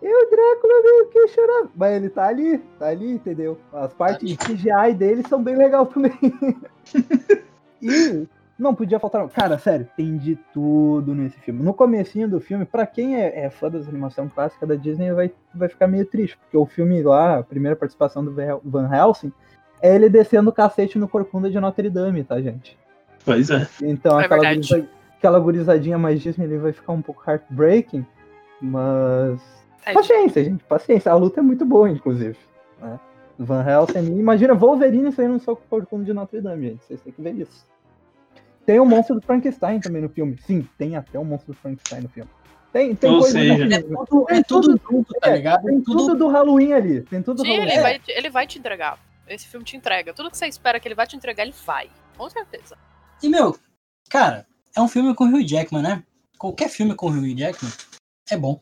[0.08, 1.70] É o Drácula meio questionável.
[1.76, 3.58] Mas ele tá ali, tá ali, entendeu?
[3.74, 6.14] As partes de CGI dele são bem legais também.
[7.82, 9.28] e não podia faltar.
[9.30, 11.64] Cara, sério, tem de tudo nesse filme.
[11.64, 15.32] No comecinho do filme, pra quem é, é fã das animação clássica da Disney, vai,
[15.54, 18.34] vai ficar meio triste, porque o filme lá, a primeira participação do
[18.64, 19.32] Van- Helsing,
[19.82, 22.78] é ele descendo o cacete no corcunda de Notre Dame, tá, gente?
[23.24, 23.68] Pois é.
[23.82, 24.68] Então É aquela, verdade.
[24.70, 28.06] gurisa- aquela gurizadinha mais Disney ele vai ficar um pouco heartbreaking,
[28.62, 29.59] mas.
[29.86, 31.12] É, Paciência, gente, paciência.
[31.12, 32.38] A luta é muito boa, inclusive.
[32.82, 33.00] Né?
[33.38, 36.84] Van Helsing, imagina Wolverine saindo no soco corcunda de Notre Dame, gente.
[36.84, 37.66] Vocês têm que ver isso.
[38.66, 40.38] Tem o monstro do Frankenstein também no filme.
[40.46, 42.30] Sim, tem até o monstro do Frankenstein no filme.
[42.72, 45.64] Tem, tem Ou coisa seja, É tudo, é Tem tudo junto, tá é, ligado?
[45.64, 47.02] Tem tudo tudo do Halloween ali.
[47.02, 47.72] Tem tudo do Sim, Halloween.
[47.72, 49.00] ele vai, te- ele vai te entregar.
[49.28, 50.14] Esse filme te entrega.
[50.14, 51.90] Tudo que você espera que ele vai te entregar, ele vai.
[52.16, 52.78] Com certeza.
[53.24, 53.56] E, meu,
[54.10, 56.04] cara, é um filme com o Hugh Jackman, né?
[56.38, 57.72] Qualquer filme com o Hugh Jackman
[58.30, 58.62] é bom.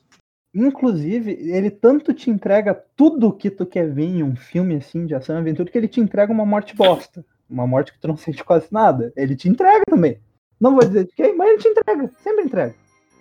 [0.65, 5.13] Inclusive, ele tanto te entrega tudo que tu quer ver em um filme assim de
[5.13, 7.23] ação e aventura que ele te entrega uma morte bosta.
[7.49, 9.13] Uma morte que tu não sente quase nada.
[9.15, 10.19] Ele te entrega também.
[10.59, 12.11] Não vou dizer de quem, mas ele te entrega.
[12.19, 12.75] Sempre entrega.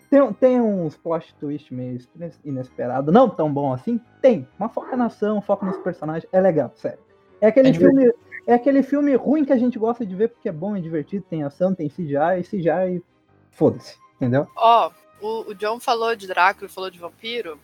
[0.08, 3.12] Tem, tem uns plot twist meio ines- inesperado.
[3.12, 4.00] Não tão bom assim?
[4.22, 4.48] Tem.
[4.58, 6.26] Mas foca na ação, foca nos personagens.
[6.32, 6.98] É legal, sério.
[7.40, 8.12] É aquele É filme.
[8.46, 11.24] É aquele filme ruim que a gente gosta de ver porque é bom, é divertido,
[11.28, 13.02] tem ação, tem CGI, e CGI.
[13.50, 14.46] Foda-se, entendeu?
[14.56, 17.58] Ó, o, o John falou de Drácula e falou de vampiro.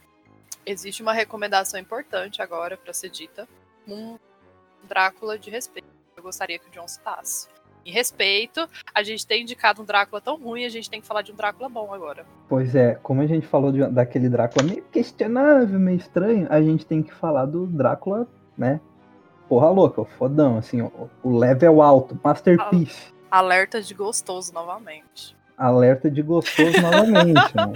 [0.65, 3.49] Existe uma recomendação importante agora pra ser dita.
[3.87, 4.17] Um
[4.89, 5.89] Drácula de respeito.
[6.17, 7.49] Eu gostaria que o John citasse.
[7.85, 11.23] Em respeito, a gente tem indicado um Drácula tão ruim, a gente tem que falar
[11.23, 12.25] de um Drácula bom agora.
[12.49, 16.87] Pois é, como a gente falou de- daquele Drácula meio questionável, meio estranho, a gente
[16.87, 18.81] tem que falar do Drácula, né?
[19.49, 23.13] Porra louca, o fodão, assim, o, o level alto, masterpiece.
[23.29, 25.37] Alerta de gostoso novamente.
[25.67, 27.73] Alerta de gostoso novamente, né?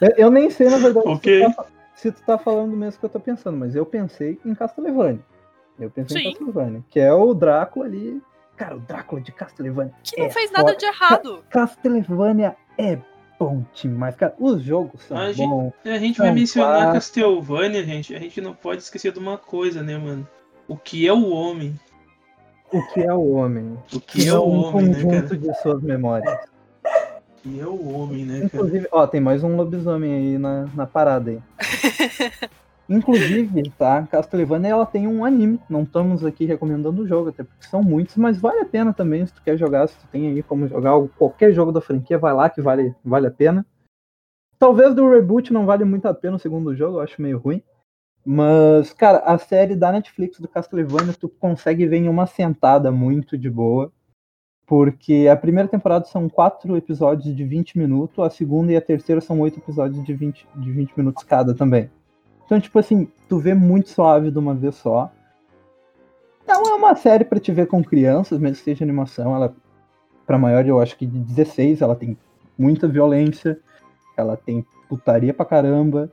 [0.00, 1.42] Eu, eu nem sei, na verdade, Ok.
[1.44, 3.84] se, tu tá, se tu tá falando do mesmo que eu tô pensando, mas eu
[3.84, 5.20] pensei em Castlevania.
[5.78, 6.28] Eu pensei Sim.
[6.28, 8.22] em Castlevania, que é o Drácula ali.
[8.56, 9.92] Cara, o Drácula de Castlevania.
[10.02, 10.76] Que não É fez nada foda.
[10.78, 11.44] de errado.
[11.50, 12.98] Castlevania é
[13.38, 14.34] bom demais, cara.
[14.38, 15.72] Os jogos são A gente- bons.
[15.84, 16.92] A gente vai Não, mencionar claro.
[16.94, 18.14] Castlevania, gente.
[18.14, 20.26] A gente não pode esquecer de uma coisa, né, mano?
[20.66, 21.78] O que é o homem?
[22.72, 23.78] O que é o homem?
[23.94, 25.36] O que é o um homem, né, conjunto cara?
[25.36, 26.38] de suas memórias.
[27.46, 28.46] Que é o homem, né, cara?
[28.46, 31.40] Inclusive, ó, tem mais um lobisomem aí na, na parada aí.
[32.88, 34.04] Inclusive, tá?
[34.06, 35.60] Castlevania ela tem um anime.
[35.70, 39.24] Não estamos aqui recomendando o jogo, até porque são muitos, mas vale a pena também
[39.24, 42.32] se tu quer jogar, se tu tem aí como jogar qualquer jogo da franquia, vai
[42.32, 43.64] lá que vale, vale a pena.
[44.58, 47.62] Talvez do reboot não vale muito a pena o segundo jogo, eu acho meio ruim.
[48.24, 53.38] Mas, cara, a série da Netflix do Castlevania tu consegue ver em uma sentada muito
[53.38, 53.92] de boa.
[54.66, 59.20] Porque a primeira temporada são quatro episódios de 20 minutos, a segunda e a terceira
[59.20, 61.88] são oito episódios de 20, de 20 minutos cada também.
[62.44, 65.10] Então, tipo assim, tu vê muito suave de uma vez só.
[66.46, 69.34] Não é uma série para te ver com crianças, mesmo que seja animação.
[69.34, 69.54] Ela,
[70.26, 72.16] para maior, eu acho que de 16, ela tem
[72.58, 73.58] muita violência,
[74.16, 76.10] ela tem putaria pra caramba,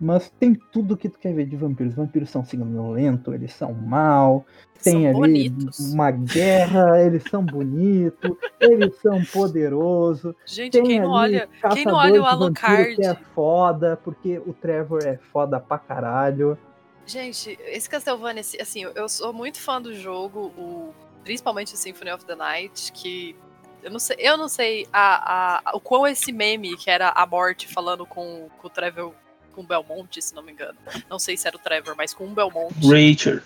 [0.00, 1.92] mas tem tudo que tu quer ver de vampiros.
[1.92, 4.44] Os vampiros são sanguinolentos, eles são mal,
[4.82, 5.78] tem São ali bonitos.
[5.92, 10.34] uma guerra, eles são bonitos, eles são poderosos.
[10.44, 12.96] Gente, Tem quem não olha, quem não olha o Alucard.
[12.96, 16.58] Que é foda, porque o Trevor é foda pra caralho.
[17.06, 22.24] Gente, esse Castlevania, assim, eu- sou muito fã do jogo, o, principalmente o Symphony of
[22.24, 23.36] the Night, que
[23.82, 27.24] eu não sei, eu não sei a, a- o quão esse meme que era a
[27.24, 29.12] morte falando com, com o Trevor,
[29.56, 30.78] com o Belmonte, se não me engano.
[31.08, 32.74] Não sei se era o Trevor, mas com o Belmonte.
[32.86, 33.40] Rachel.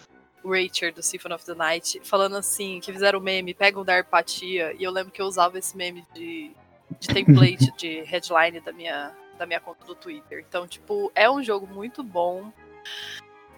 [0.45, 4.75] Rachel do Symphony of the Night, falando assim, que fizeram o meme, pegam da empatia,
[4.79, 6.51] e eu lembro que eu usava esse meme de,
[6.99, 10.45] de template, de headline da minha, da minha conta do Twitter.
[10.49, 12.51] Então, tipo, é um jogo muito bom.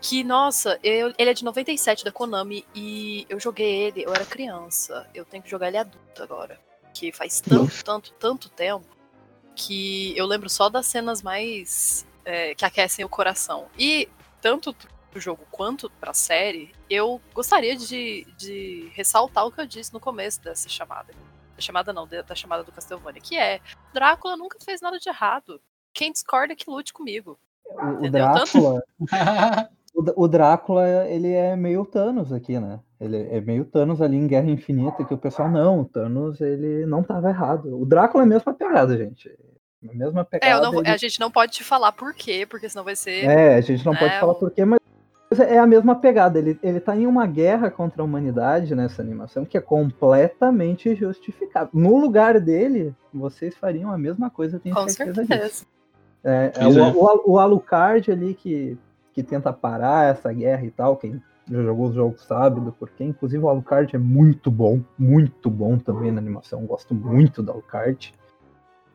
[0.00, 4.24] Que, nossa, eu- ele é de 97 da Konami e eu joguei ele, eu era
[4.26, 5.08] criança.
[5.14, 6.60] Eu tenho que jogar ele adulto agora.
[6.92, 8.84] Que faz tanto, tanto, tanto tempo
[9.54, 13.66] que eu lembro só das cenas mais é, que aquecem o coração.
[13.78, 14.08] E
[14.40, 14.74] tanto
[15.10, 20.00] pro jogo quanto pra série, eu gostaria de, de ressaltar o que eu disse no
[20.00, 21.12] começo dessa chamada.
[21.54, 23.60] Da chamada não, da da chamada do Castlevania, que é
[23.92, 25.60] Drácula nunca fez nada de errado.
[25.92, 27.38] Quem discorda que lute comigo.
[27.66, 28.10] O, o?
[28.10, 28.82] Drácula,
[29.94, 32.80] o, D- o Drácula, ele é meio Thanos aqui, né?
[32.98, 36.86] Ele é meio Thanos ali em Guerra Infinita, que o pessoal, não, o Thanos, ele
[36.86, 37.78] não tava errado.
[37.80, 39.30] O Drácula é a mesma pegada, gente.
[39.88, 40.52] A mesma pegada.
[40.52, 42.94] É, eu não ele- a gente não pode te falar por quê, porque senão vai
[42.96, 43.24] ser.
[43.24, 44.78] É, a gente não pode É, falar o- porquê, mas
[45.40, 46.38] é a mesma pegada.
[46.38, 51.70] Ele, ele tá em uma guerra contra a humanidade nessa animação que é completamente justificável.
[51.72, 55.26] No lugar dele, vocês fariam a mesma coisa, tenho com certeza disso.
[55.32, 55.66] certeza.
[56.24, 56.92] É, é Pois o, é.
[56.92, 58.78] o, o Alucard ali que,
[59.12, 63.02] que tenta parar essa guerra e tal, quem já jogou os jogos sabe do porquê.
[63.02, 68.14] Inclusive o Alucard é muito bom, muito bom também na animação, gosto muito do Alucard.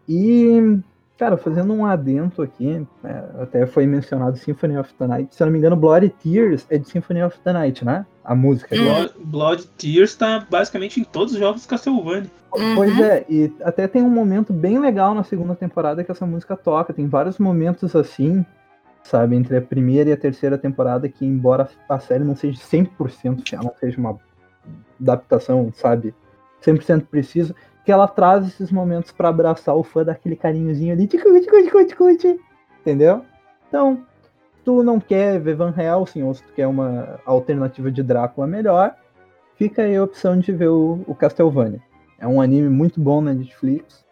[0.07, 0.79] E,
[1.17, 5.45] cara, fazendo um adento aqui, é, até foi mencionado Symphony of the Night, se eu
[5.45, 8.05] não me engano, Bloody Tears é de Symphony of the Night, né?
[8.23, 8.75] A música.
[8.75, 9.09] Agora.
[9.09, 12.31] Blood, Blood Tears tá basicamente em todos os jogos do Castlevania.
[12.75, 13.03] Pois Uhum.
[13.03, 16.93] é, e até tem um momento bem legal na segunda temporada que essa música toca.
[16.93, 18.45] Tem vários momentos assim,
[19.03, 23.47] sabe, entre a primeira e a terceira temporada, que embora a série não seja 100%
[23.47, 24.17] fiel, não seja uma
[24.99, 26.13] adaptação, sabe,
[26.65, 27.53] 100% preciso,
[27.87, 31.85] que ela traz esses momentos pra abraçar o fã daquele carinhozinho ali, ticu, ticu, ticu,
[31.85, 32.43] ticu, ticu,
[32.81, 33.23] entendeu?
[33.65, 34.03] Então,
[34.65, 38.93] tu não quer ver Van Helsing, ou se tu quer uma alternativa de Drácula melhor,
[39.55, 41.79] fica aí a opção de ver o, o Castlevania.
[42.19, 44.03] É um anime muito bom na Netflix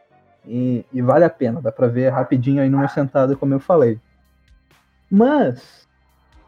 [0.47, 3.99] e, e vale a pena, dá pra ver rapidinho aí numa sentada, como eu falei.
[5.11, 5.84] Mas,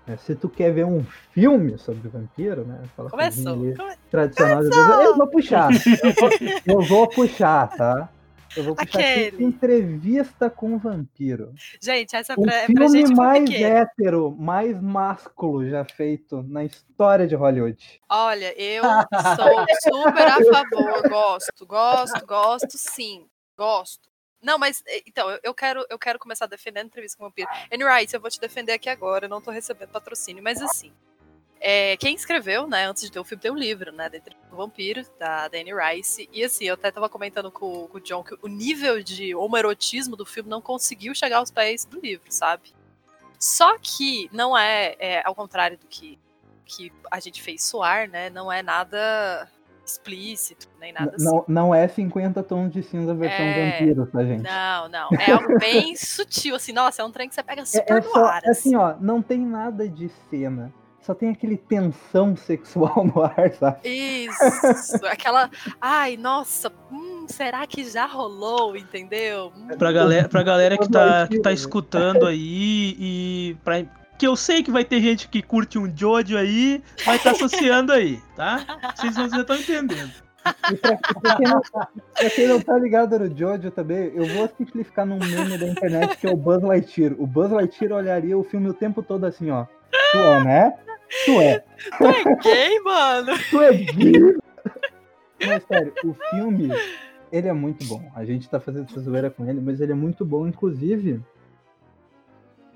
[0.07, 2.81] né, se tu quer ver um filme sobre vampiro, né?
[2.95, 3.55] coisinha Começou.
[3.75, 5.69] Come- tradicional, de Deus, eu vou puxar.
[5.73, 6.29] Eu vou,
[6.65, 8.09] eu vou puxar, tá?
[8.55, 9.43] Eu vou puxar aqui Aquele.
[9.43, 11.53] entrevista com o vampiro.
[11.81, 13.65] Gente, essa é O pra, é pra filme com mais pequeno.
[13.67, 18.01] hétero, mais másculo já feito na história de Hollywood.
[18.09, 23.25] Olha, eu sou super a favor, gosto, gosto, gosto, sim,
[23.57, 24.07] gosto.
[24.41, 27.49] Não, mas então, eu- quero, eu quero começar defendendo a entrevista com o vampiro.
[27.73, 30.93] Annie Rice, eu vou te defender aqui agora, eu não tô recebendo patrocínio, mas assim.
[31.59, 34.47] é, quem escreveu, né, antes de ter o filme, tem um livro, né, da entrevista
[34.47, 36.29] com o vampiro, da, da Annie Rice.
[36.31, 40.15] E assim, eu até tava comentando com, com o John que o nível de homoerotismo
[40.15, 42.73] do filme não conseguiu chegar aos pés do livro, sabe?
[43.39, 46.19] Só que não é, é ao contrário do que
[46.69, 48.29] que a gente fez soar, né?
[48.29, 49.49] Não é nada
[49.87, 51.25] explícito, nem nada assim.
[51.25, 54.43] Não, não é 50 tons de cinza versão É, vampiro, tá, gente?
[54.43, 55.09] Não, não.
[55.19, 56.71] É algo bem sutil, assim.
[56.73, 58.41] Nossa, é um trem que você pega É, super é no só, ar.
[58.43, 60.73] é assim, ó, não tem nada de cena.
[61.01, 63.87] Só tem aquele tensão sexual no ar, sabe?
[63.87, 65.49] Isso, aquela.
[65.79, 69.53] Ai, nossa, hum, será que já rolou, entendeu?
[69.55, 71.53] Hum, Pra galera, pra galera que, tá, que tá Né?
[71.55, 73.75] escutando aí e pra,
[74.17, 77.91] que eu sei que vai ter gente que curte um Jojo aí, vai estar associando
[77.91, 78.65] aí, tá?
[78.95, 80.11] Vocês já estão entendendo.
[80.71, 84.49] E pra, pra quem não, pra quem não tá ligado no Jojo também, eu vou
[84.57, 87.13] simplificar num meme da internet que é o Buzz Lightyear.
[87.17, 89.65] O Buzz Lightyear olharia o filme o tempo todo assim, ó.
[90.11, 90.73] Tu é, né?
[91.25, 91.63] Tu é.
[91.97, 93.33] Tu é gay, mano?
[93.49, 94.37] Tu é gay.
[95.45, 96.69] Mas sério, o filme,
[97.31, 98.11] ele é muito bom.
[98.15, 101.21] A gente tá fazendo essa zoeira com ele, mas ele é muito bom, inclusive.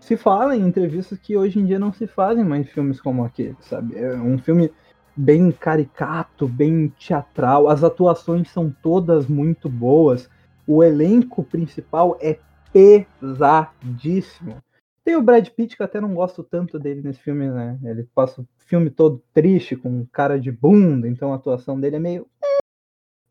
[0.02, 3.56] Se fala em entrevistas que hoje em dia não se fazem mais filmes como aquele,
[3.62, 3.96] sabe?
[3.96, 4.74] É um filme
[5.16, 7.70] bem caricato, bem teatral.
[7.70, 10.28] As atuações são todas muito boas.
[10.68, 12.40] O elenco principal é
[12.74, 14.58] pesadíssimo.
[15.04, 17.78] Tem o Brad Pitt, que até não gosto tanto dele nesse filme, né?
[17.84, 22.00] Ele passa o filme todo triste, com cara de bunda, então a atuação dele é
[22.00, 22.28] meio.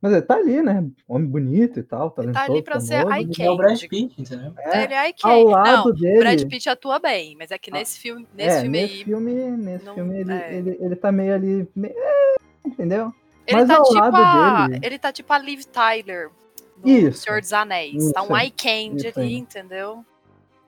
[0.02, 0.86] Mas ele tá ali, né?
[1.06, 2.46] Homem bonito e tal, talentoso.
[2.46, 3.16] tá ali pra ser famoso.
[3.16, 3.88] eye É o Brad candy.
[3.88, 4.52] Pitt, entendeu?
[4.58, 5.44] É, Ele é eye ao candy.
[5.52, 6.16] lado Não, dele.
[6.16, 9.04] o Brad Pitt atua bem, mas é que nesse filme, nesse é, filme nesse aí,
[9.04, 10.54] filme, nesse não- filme ele, é.
[10.54, 11.68] ele, ele tá meio ali.
[11.76, 12.34] meio- é,
[12.66, 13.12] entendeu?
[13.46, 16.30] ele mas tá ao tipo lado a, dele- ele tá tipo a Liv Tyler
[16.78, 18.12] do Isso, Senhor dos Anéis.
[18.12, 20.04] tá um isso eye candy isso ali, entendeu?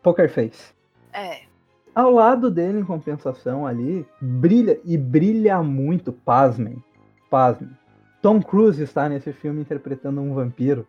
[0.02, 0.74] Poker Face.
[1.12, 1.40] É.
[1.94, 6.82] Ao lado dele, em compensação, ali, brilha, e brilha muito, pasmem,
[7.30, 7.70] pasmem.
[8.22, 10.87] Tom Cruise está nesse filme interpretando um vampiro.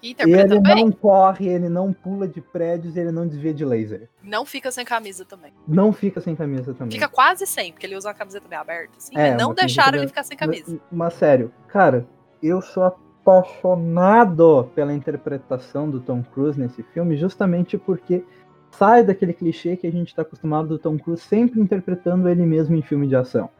[0.00, 0.84] E interpreta ele bem.
[0.84, 4.08] não corre, ele não pula de prédios, ele não desvia de laser.
[4.22, 5.52] Não fica sem camisa também.
[5.66, 6.92] Não fica sem camisa também.
[6.92, 9.16] Fica quase sem, porque ele usa uma camiseta bem aberta, assim.
[9.16, 10.70] É, não deixaram ele ficar sem camisa.
[10.70, 12.06] Mas, mas sério, cara,
[12.40, 18.22] eu sou apaixonado pela interpretação do Tom Cruise nesse filme, justamente porque
[18.70, 22.76] sai daquele clichê que a gente tá acostumado do Tom Cruise sempre interpretando ele mesmo
[22.76, 23.50] em filme de ação.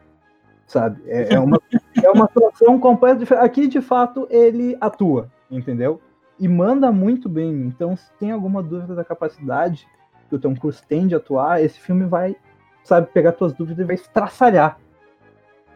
[0.69, 1.01] Sabe?
[1.07, 1.59] É, é uma,
[2.01, 3.19] é uma atuação completa.
[3.19, 3.43] diferente.
[3.43, 5.99] Aqui, de fato, ele atua, entendeu?
[6.39, 7.51] E manda muito bem.
[7.63, 9.87] Então, se tem alguma dúvida da capacidade
[10.29, 12.35] que o Tom Cruise tem de atuar, esse filme vai,
[12.83, 14.77] sabe, pegar tuas dúvidas e vai estraçalhar.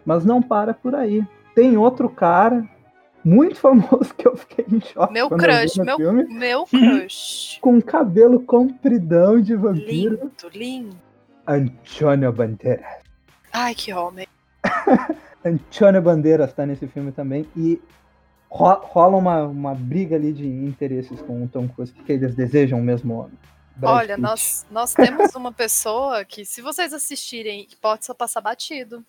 [0.06, 1.26] Mas não para por aí.
[1.56, 2.64] Tem outro cara
[3.26, 5.12] muito famoso que eu fiquei em choque.
[5.12, 7.58] Meu crush, meu, filme, meu crush.
[7.60, 10.32] com cabelo compridão de vampiro.
[10.32, 10.96] lindo, lindo.
[11.48, 13.02] Antônio Banderas.
[13.52, 14.28] Ai, que homem.
[15.46, 17.82] Antônio Bandeiras tá nesse filme também e
[18.50, 22.80] ro- rola uma, uma briga ali de interesses com o Tom Cruise, porque eles desejam
[22.80, 23.38] o mesmo homem.
[23.76, 24.22] Brad Olha, Pitt.
[24.22, 29.04] nós, nós temos uma pessoa que, se vocês assistirem, pode só passar batido.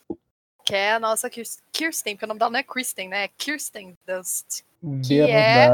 [0.66, 3.24] Que é a nossa Kirs- Kirsten, porque o nome dela não é Kristen, né?
[3.24, 4.62] É Kirsten Dunst.
[5.06, 5.68] que é.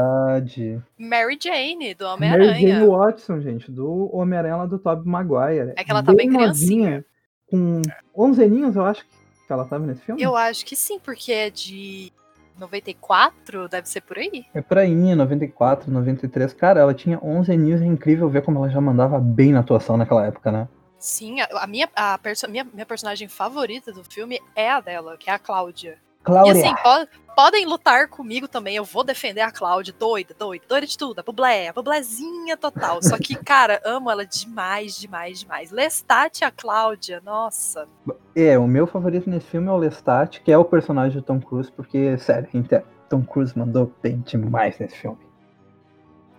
[0.99, 2.89] Mary Jane, do Mary Jane Homem-Aranha.
[2.89, 5.71] Watson, gente, do Homem-Aranha lá do Tobey Maguire.
[5.77, 7.05] É que ela tá bem criancinha.
[7.49, 7.81] Com
[8.13, 9.11] 11 aninhos, eu acho que
[9.53, 10.21] ela tava nesse filme.
[10.21, 12.11] Eu acho que sim, porque é de
[12.57, 14.45] 94, deve ser por aí.
[14.53, 16.53] É pra aí, 94, 93.
[16.53, 19.97] Cara, ela tinha 11 aninhos, é incrível ver como ela já mandava bem na atuação
[19.97, 20.67] naquela época, né?
[20.97, 25.17] Sim, a, a minha, a perso- minha, minha personagem favorita do filme é a dela,
[25.17, 25.97] que é a Cláudia.
[26.21, 26.51] E Cláudia.
[26.53, 30.97] assim, po- podem lutar comigo também, eu vou defender a Cláudia, doida, doida, doida de
[30.97, 33.01] tudo, a Bublé, a Bublézinha total.
[33.01, 35.71] Só que, cara, amo ela demais, demais, demais.
[35.71, 37.87] Lestat e a Cláudia, nossa.
[38.35, 41.39] É, o meu favorito nesse filme é o Lestat, que é o personagem do Tom
[41.39, 45.17] Cruise, porque, sério, inte- Tom Cruise mandou bem demais nesse filme.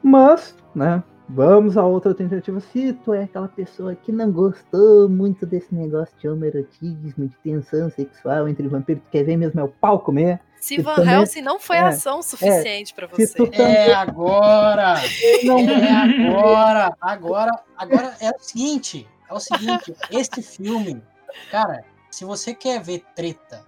[0.03, 1.03] Mas, né,
[1.35, 2.61] vamos a outra tentativa.
[2.61, 7.91] Se tu é aquela pessoa que não gostou muito desse negócio de homoerotismo, de tensão
[7.91, 11.43] sexual entre vampiros, tu quer ver mesmo é o pau comer, Se Van também- Helsing
[11.43, 13.35] não foi é, ação suficiente pra se você.
[13.35, 14.95] tu É agora!
[15.45, 16.97] não É agora!
[17.01, 21.03] Agora, agora é o seguinte, é o seguinte, este filme,
[21.51, 23.65] cara, se você quer ver treta,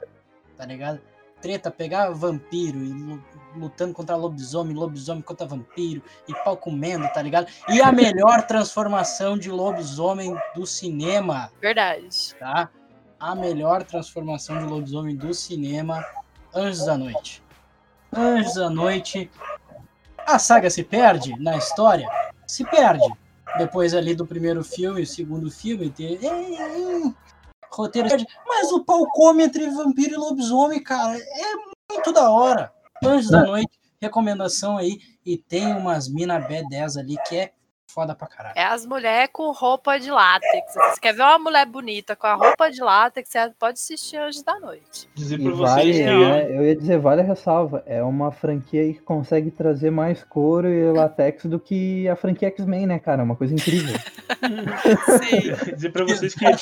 [0.57, 1.01] tá ligado?
[1.41, 3.21] Treta, pegar vampiro e
[3.57, 7.47] lutando contra lobisomem, lobisomem contra vampiro e pau comendo, tá ligado?
[7.69, 12.35] E a melhor transformação de lobisomem do cinema, Verdade.
[12.39, 12.71] tá?
[13.19, 16.05] A melhor transformação de lobisomem do cinema,
[16.55, 17.43] Anjos da Noite.
[18.15, 19.31] Anjos da Noite.
[20.27, 22.09] A saga se perde na história?
[22.47, 23.07] Se perde.
[23.59, 26.19] Depois ali do primeiro filme, o segundo filme, tem.
[27.71, 28.09] Roteiro.
[28.47, 31.19] Mas o pau come entre vampiro e lobisomem, cara.
[31.19, 32.73] É muito da hora.
[33.03, 34.99] Anjos da Noite, recomendação aí.
[35.25, 37.53] E tem umas mina B10 ali que é
[37.95, 38.55] foda pra caralho.
[38.59, 40.73] É as mulheres com roupa de látex.
[40.73, 44.17] Se você quer ver uma mulher bonita com a roupa de látex, você pode assistir
[44.17, 45.09] Anjos da Noite.
[45.15, 47.85] Dizer pra vale, vocês que né, eu ia dizer, vale a ressalva.
[47.87, 52.49] É uma franquia aí que consegue trazer mais couro e latex do que a franquia
[52.49, 53.23] X-Men, né, cara?
[53.23, 53.95] É uma coisa incrível.
[55.23, 55.55] Sim.
[55.73, 56.57] dizer pra vocês que a,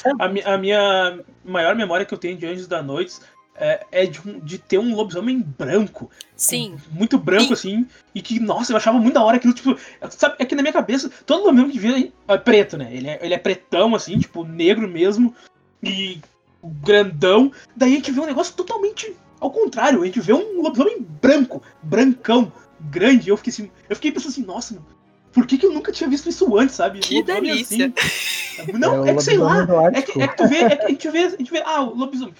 [0.54, 3.18] a minha maior memória que eu tenho de Anjos da Noite
[3.56, 6.10] é, é de, um- de ter um lobisomem branco.
[6.36, 6.76] Sim.
[6.90, 7.52] Muito branco, Sim.
[7.52, 7.86] assim.
[8.14, 9.76] E que, nossa, eu achava muito da hora aquilo, tipo.
[10.10, 12.88] Sabe, é que na minha cabeça, todo lobisomem que vira é preto, né?
[12.92, 15.34] Ele é, ele é pretão, assim, tipo, negro mesmo.
[15.82, 16.20] E
[16.64, 17.52] grandão.
[17.76, 20.02] Daí a gente vê um negócio totalmente ao contrário.
[20.02, 23.28] A gente vê um lobisomem branco, brancão, grande.
[23.28, 24.86] Eu fiquei assim, eu fiquei pensando assim, nossa, mano,
[25.32, 27.00] por que, que eu nunca tinha visto isso antes, sabe?
[27.00, 27.92] Que Lobisomem delícia.
[27.96, 28.72] assim.
[28.72, 29.66] Não, é, o que sei lá.
[29.92, 31.82] É que, é que tu vê, é que a gente vê, a gente vê, ah,
[31.82, 32.34] o lobisomem.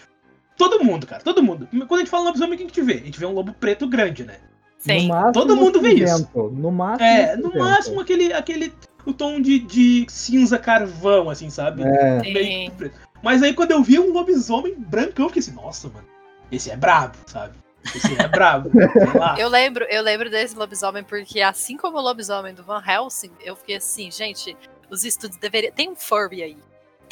[0.62, 1.68] Todo mundo, cara, todo mundo.
[1.70, 2.94] Quando a gente fala lobisomem, o que a gente vê?
[2.94, 4.36] A gente vê um lobo preto grande, né?
[4.78, 5.08] Sim.
[5.08, 6.28] Máximo, Todo mundo vê isso.
[6.34, 7.08] No máximo.
[7.08, 8.72] É, no máximo aquele, aquele
[9.04, 11.82] o tom de, de cinza carvão, assim, sabe?
[11.82, 12.96] É, Meio preto.
[13.22, 16.06] Mas aí quando eu vi um lobisomem brancão, eu fiquei assim, nossa, mano,
[16.50, 17.54] esse é brabo, sabe?
[17.84, 18.70] Esse é brabo.
[19.36, 23.56] Eu lembro, eu lembro desse lobisomem porque, assim como o lobisomem do Van Helsing, eu
[23.56, 24.56] fiquei assim, gente,
[24.88, 25.72] os estúdios deveriam.
[25.72, 26.56] Tem um furry aí.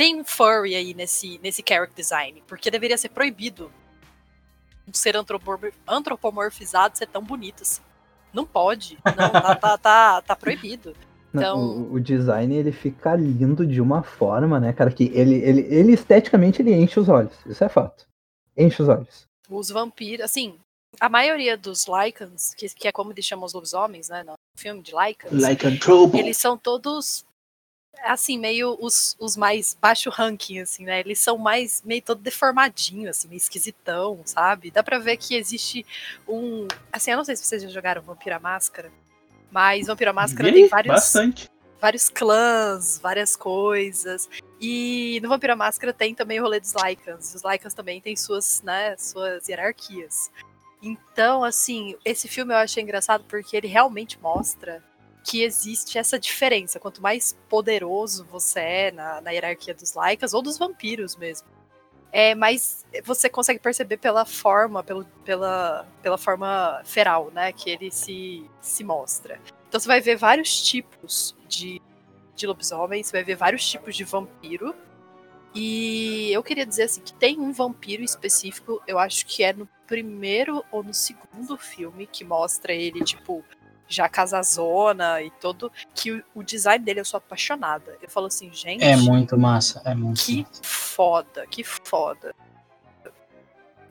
[0.01, 2.43] Tem um furry aí nesse, nesse character design.
[2.47, 3.71] Porque deveria ser proibido
[4.89, 7.83] um ser antropomor- antropomorfizado ser tão bonito assim.
[8.33, 8.97] Não pode.
[9.05, 10.97] Não, tá, tá, tá, tá proibido.
[11.31, 15.35] Não, Então- o, o design ele fica lindo de uma forma, né, cara, que ele,
[15.35, 17.35] ele, ele esteticamente ele enche os olhos.
[17.45, 18.07] Isso é fato.
[18.57, 19.27] Enche os olhos.
[19.51, 20.59] Os vampiros, assim,
[20.99, 24.25] a maioria dos Lycans, que, que é como eles chamam os lobisomens, né?
[24.25, 26.19] No filme de Lycans, trouble.
[26.19, 27.23] eles são todos
[28.03, 31.01] assim, meio os, os mais baixo ranking, assim, né?
[31.01, 34.71] Eles são mais meio todo deformadinho, assim, meio esquisitão, sabe?
[34.71, 35.85] Dá pra ver que existe
[36.27, 36.67] um.
[36.93, 38.91] Assim, eu não sei se vocês já jogaram Vampira Máscara,
[39.51, 41.51] mas Vampira Máscara Ih, tem vários, Bastante.
[41.81, 44.29] vários clãs, várias coisas.
[44.61, 47.35] E no Vampira Máscara tem também o rolê dos Lycans.
[47.35, 50.31] Os Lycans também têm suas, né, suas hierarquias.
[50.83, 54.83] Então, assim, esse filme eu achei engraçado porque ele realmente mostra
[55.25, 56.81] que existe essa diferença.
[56.81, 61.49] Quanto mais poderoso você é na, na hierarquia dos Lycans, ou dos vampiros mesmo,
[62.13, 67.91] é, mais você consegue perceber pela forma, pelo, pela, pela forma feral, né, que ele
[67.91, 69.41] se, se mostra.
[69.69, 71.81] Então você vai ver vários tipos de,
[72.35, 74.75] de lobisomem, você vai ver vários tipos de vampiro.
[75.55, 79.69] E eu queria dizer assim que tem um vampiro específico, eu acho que é no
[79.87, 83.45] primeiro ou no segundo filme que mostra ele, tipo,
[83.91, 87.97] já casazona e todo, que o, o design dele eu sou apaixonada.
[88.01, 90.61] Eu falo assim, gente, É muito massa, é muito que massa.
[90.63, 92.33] foda, que foda.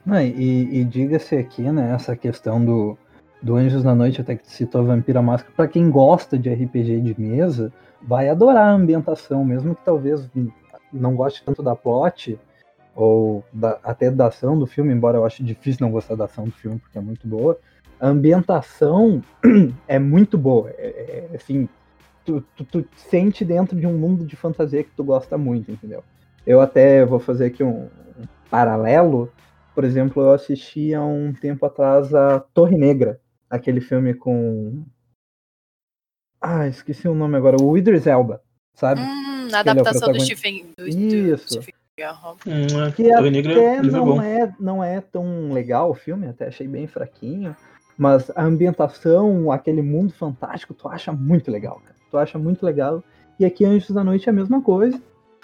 [0.06, 2.98] Não, e, e diga-se aqui, né, essa questão do,
[3.42, 7.02] do Anjos na Noite, até que tu citou Vampira Máscara, pra quem gosta de RPG
[7.02, 7.72] de mesa,
[8.02, 10.28] vai adorar a ambientação, mesmo que talvez
[10.92, 12.40] não goste tanto da plot,
[12.96, 16.46] ou da- até da ação do filme, embora eu ache difícil não gostar da ação
[16.46, 17.60] do filme, porque é muito boa.
[18.00, 19.22] A ambientação
[19.88, 20.70] é muito boa.
[20.78, 21.68] É, é, assim,
[22.26, 25.72] tu, tu, tu te sente dentro de um mundo de fantasia que tu gosta muito,
[25.72, 26.04] entendeu?
[26.46, 29.32] Eu até vou fazer aqui um, um paralelo.
[29.76, 33.20] Por exemplo, eu assisti há um tempo atrás a Torre Negra,
[33.50, 34.84] aquele filme com.
[36.42, 37.58] Ah, esqueci o nome agora.
[37.62, 38.42] O Idris Elba,
[38.74, 39.02] sabe?
[39.02, 40.36] Hum, é a o adaptação do protagonista.
[40.36, 40.74] Stephen.
[40.78, 41.62] Do, do Isso.
[41.62, 41.74] Stephen
[42.04, 42.36] aham.
[42.46, 42.92] Hum, é.
[42.92, 47.56] Que até livro não é, não é tão legal o filme, até achei bem fraquinho.
[48.00, 51.98] Mas a ambientação, aquele mundo fantástico, tu acha muito legal, cara.
[52.10, 53.04] Tu acha muito legal.
[53.38, 54.98] E aqui Anjos da Noite é a mesma coisa.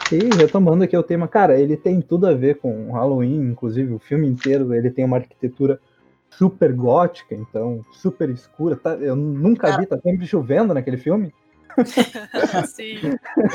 [0.09, 3.99] E retomando aqui o tema, cara, ele tem tudo a ver com Halloween, inclusive o
[3.99, 5.81] filme inteiro ele tem uma arquitetura
[6.29, 8.77] super gótica, então super escura.
[8.77, 8.93] Tá?
[8.95, 11.33] Eu nunca vi, tá sempre chovendo naquele filme.
[12.67, 12.99] Sim.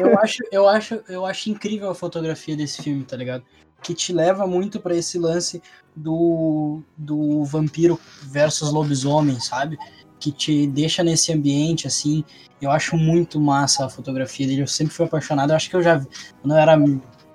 [0.00, 3.44] Eu acho, eu acho, eu acho incrível a fotografia desse filme, tá ligado?
[3.82, 5.62] Que te leva muito pra esse lance
[5.96, 9.78] do, do vampiro versus lobisomem, sabe?
[10.18, 12.24] Que te deixa nesse ambiente assim.
[12.60, 14.62] Eu acho muito massa a fotografia dele.
[14.62, 15.50] Eu sempre fui apaixonado.
[15.50, 15.98] Eu acho que eu já
[16.42, 16.76] quando eu era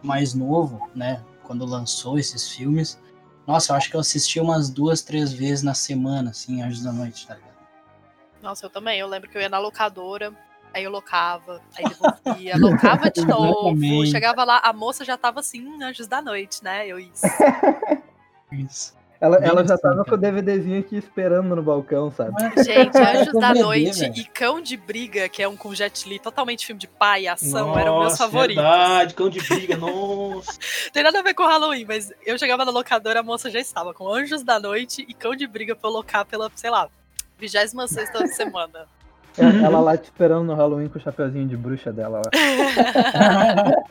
[0.04, 1.24] mais novo, né?
[1.44, 3.00] Quando lançou esses filmes.
[3.48, 6.92] Nossa, eu acho que eu assisti umas duas, três vezes na semana, assim, Anjos da
[6.92, 7.56] Noite, tá ligado?
[8.42, 9.00] Nossa, eu também.
[9.00, 10.34] Eu lembro que eu ia na locadora,
[10.76, 13.70] aí eu locava, aí devolvia, locava de novo.
[13.70, 14.12] Exatamente.
[14.12, 16.86] Chegava lá, a moça já tava assim, "Hum, anjos da noite, né?
[16.86, 17.24] Eu isso.
[18.52, 18.94] Isso.
[19.20, 20.10] Ela, Bem ela já tava cara.
[20.10, 22.32] com o DVDzinho aqui esperando no balcão, sabe?
[22.64, 24.14] Gente, Anjos da Noite velho.
[24.18, 27.28] e Cão de Briga, que é um com Jet Li, totalmente filme de pai e
[27.28, 28.62] ação, eram meus Nossa, favoritos.
[28.64, 30.60] Verdade, cão de briga, nossa.
[30.94, 33.94] Tem nada a ver com Halloween, mas eu chegava na locadora, a moça já estava
[33.94, 36.90] com Anjos da Noite e Cão de Briga pra eu locar pela, sei lá,
[37.40, 37.72] 26
[38.36, 38.86] semana.
[39.38, 42.32] É, Ela lá te esperando no Halloween com o chapeuzinho de bruxa dela lá.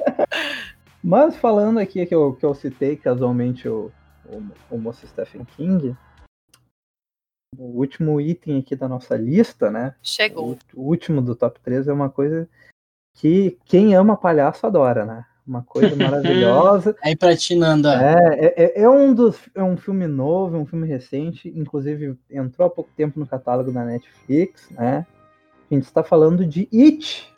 [1.02, 3.92] Mas falando aqui que eu, que eu citei casualmente o,
[4.26, 5.94] o, o moço Stephen King,
[7.58, 9.94] o último item aqui da nossa lista, né?
[10.02, 10.52] Chegou.
[10.74, 12.48] O, o último do top 3 é uma coisa
[13.14, 15.24] que quem ama palhaço adora, né?
[15.46, 16.96] Uma coisa maravilhosa.
[17.02, 20.58] Aí pra ti, Nanda, É, é, é- é um dos, é um filme novo, é
[20.58, 25.06] um filme recente, inclusive entrou há pouco tempo no catálogo da Netflix, né?
[25.70, 27.32] A gente está falando de It,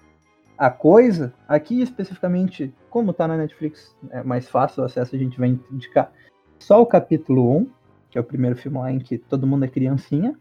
[0.59, 1.33] a coisa.
[1.47, 6.13] Aqui especificamente, como tá na Netflix, é mais fácil o acesso, a gente vai indicar
[6.59, 7.71] só o capítulo 1,
[8.11, 10.37] que é o primeiro filme lá em que todo mundo é criancinha.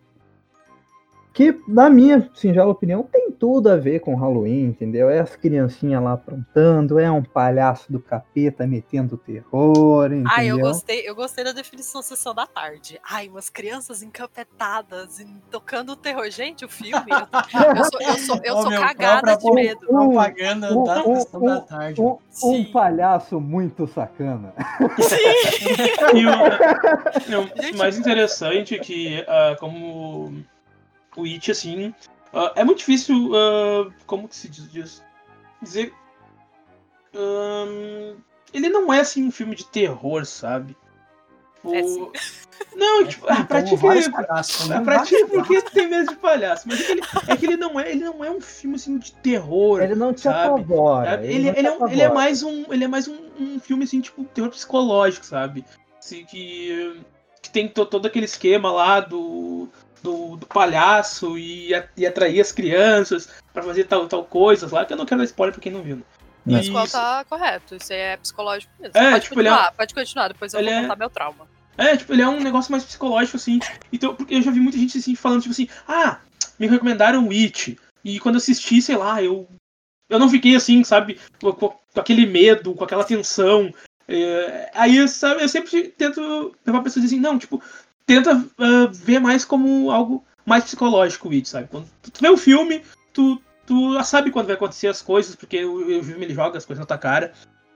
[1.36, 5.10] Que, na minha singela opinião, tem tudo a ver com Halloween, entendeu?
[5.10, 10.32] É as criancinhas lá aprontando, é um palhaço do capeta metendo terror, entendeu?
[10.34, 12.98] Ai, eu gostei, eu gostei da definição sessão da tarde.
[13.04, 16.30] Ai, umas crianças encapetadas e tocando o terror.
[16.30, 17.12] Gente, o filme.
[17.12, 19.88] Eu, eu sou, eu sou, eu sou cagada de medo.
[19.88, 22.02] propaganda um, da um, sessão um, da tarde.
[22.02, 24.54] Um, um palhaço muito sacana.
[25.02, 25.16] Sim.
[26.16, 26.26] E
[27.36, 30.46] o, o mais interessante é que, ah, como
[31.22, 31.94] o It, assim,
[32.34, 35.04] ah, é muito difícil, ah, como que se diz
[35.62, 35.94] dizer.
[37.14, 38.18] hum,
[38.54, 40.76] ele não é assim um filme de terror, sabe?
[41.64, 42.12] O- É sim.
[42.76, 44.14] Não, tipo, ah, pra ti que vários ele.
[44.14, 44.82] palhaços, É né?
[44.82, 46.68] pra ti Vários porque tem medo de palhaço.
[46.68, 48.98] Mas é que ele, é que ele não é, ele não é um filme assim
[48.98, 49.82] de terror.
[49.82, 50.62] Ele não te sabe?
[50.62, 51.22] apavora.
[51.22, 52.66] É, Ele, te ele, é, um- ele é mais um.
[52.72, 55.66] Ele é mais um, um filme assim, tipo, terror psicológico, sabe?
[56.00, 57.02] Assim, que,
[57.42, 59.68] que tem to- todo aquele esquema lá do.
[60.06, 64.86] Do, do palhaço e, a- e atrair as crianças pra fazer tal, tal coisas lá,
[64.86, 65.98] que eu não quero dar spoiler pra quem não viu.
[65.98, 66.04] né?
[66.46, 67.76] Mas E qual isso- tá correto.
[67.76, 68.96] Isso aí é psicológico mesmo.
[68.96, 71.48] É, pode tipo, é continuar, pode continuar, depois eu ele vou é- contar meu trauma.
[71.78, 73.60] É, tipo, ele é um negócio mais psicológico, assim.
[73.92, 76.20] Então, porque eu já vi muita gente assim falando, tipo assim, ah,
[76.60, 77.78] me recomendaram o It.
[78.04, 79.48] E quando eu assisti, sei lá, eu.
[80.08, 83.74] Eu não fiquei assim, sabe, com, com- com aquele medo, com aquela tensão.
[84.08, 87.60] É, aí, sabe, eu sempre tento levar pessoas assim, não, tipo,
[88.06, 91.68] tenta ah, ver mais como algo mais psicológico o It, sabe?
[91.70, 95.66] Quando tu vê o filme, tu, tu já sabe quando vai acontecer as coisas, porque
[95.66, 97.34] o, o filme ele joga as coisas na tua cara.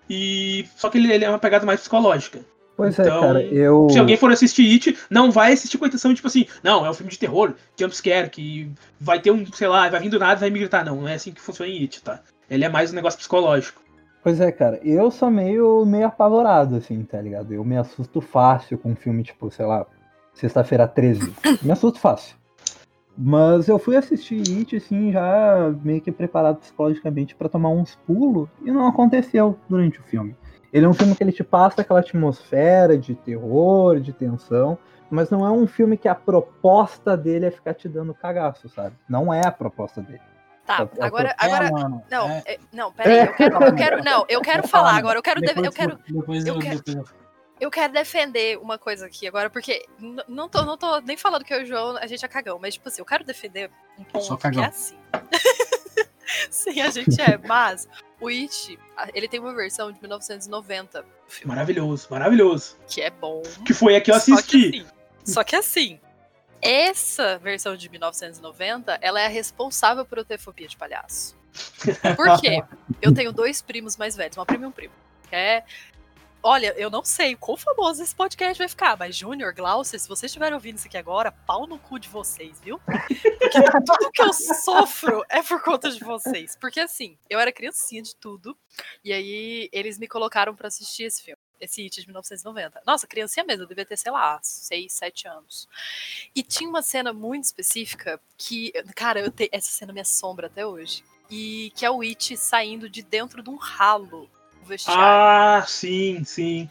[0.09, 0.67] E.
[0.75, 2.39] Só que ele, ele é uma pegada mais psicológica.
[2.75, 3.89] Pois é, Então, cara, eu.
[3.89, 6.86] Se alguém for assistir It, não vai assistir com a intenção de, tipo assim, não,
[6.86, 10.19] é um filme de terror, jumpscare, que vai ter um, sei lá, vai vir do
[10.19, 10.86] nada e vai me gritar.
[10.86, 12.21] Não, não é assim que funciona em It, tá?
[12.49, 13.82] Ele é mais um negócio psicológico.
[14.23, 17.53] Pois é, cara, eu sou meio, meio apavorado, assim, tá ligado?
[17.53, 19.86] Eu me assusto fácil com um filme, tipo, sei lá,
[20.34, 21.34] Sexta-feira 13.
[21.61, 22.36] Me assusto fácil.
[23.17, 28.47] Mas eu fui assistir It, assim, já meio que preparado psicologicamente pra tomar uns pulos,
[28.63, 30.36] e não aconteceu durante o filme.
[30.71, 34.77] Ele é um filme que ele te passa aquela atmosfera de terror, de tensão,
[35.09, 38.95] mas não é um filme que a proposta dele é ficar te dando cagaço, sabe?
[39.09, 40.21] Não é a proposta dele.
[40.65, 41.36] Tá, É, agora.
[41.38, 42.43] Agora mano, não, é.
[42.45, 44.03] é, não, peraí, eu quero, eu quero.
[44.03, 46.95] Não, eu quero falar agora, eu quero, Depois eu quero, Depois eu eu, quero- depois
[46.95, 47.15] eu-
[47.60, 49.86] eu quero defender uma coisa aqui agora, porque
[50.28, 52.57] não tô, não tô nem falando que eu e o João a gente é cagão,
[52.60, 54.97] mas tipo assim, eu quero defender um ponto que é assim.
[56.49, 57.88] Sim, a gente é, mas
[58.22, 58.80] o It,
[59.14, 61.05] ele tem uma versão de 1990,
[61.45, 62.78] Maravilhoso, maravilhoso.
[62.88, 63.41] que é bom.
[63.66, 64.72] Que foi a que eu Só assisti.
[64.72, 64.88] que, assim,
[65.26, 65.99] só que assim,
[66.62, 71.38] essa versão de 1990, ela é a responsável por eu ter fobia de palhaço.
[72.16, 72.64] Por quê?
[73.01, 74.93] Eu tenho dois primos mais velhos, uma prima e um primo.
[75.30, 75.64] que É.
[76.42, 80.30] Olha, eu não sei quão famoso esse podcast vai ficar, mas Júnior, Glaucia, se vocês
[80.30, 82.80] estiverem ouvindo isso aqui agora, pau no cu de vocês, viu?
[82.86, 86.56] Porque tudo que eu sofro é por conta de vocês.
[86.56, 88.58] Porque assim, eu era criancinha de tudo,
[89.04, 91.42] e aí eles me colocaram pra assistir esse filme.
[91.60, 92.82] Esse It de 1990.
[92.88, 95.68] Nossa, criancinha mesmo, eu devia ter, sei lá, 6, 7 anos.
[96.34, 100.66] E tinha uma cena muito específica que, cara, eu te- essa cena me assombra até
[100.66, 101.04] hoje.
[101.30, 104.30] E que é o It saindo de dentro de um ralo
[104.70, 105.03] vestiário.
[105.03, 106.70] Ah, sim, sim.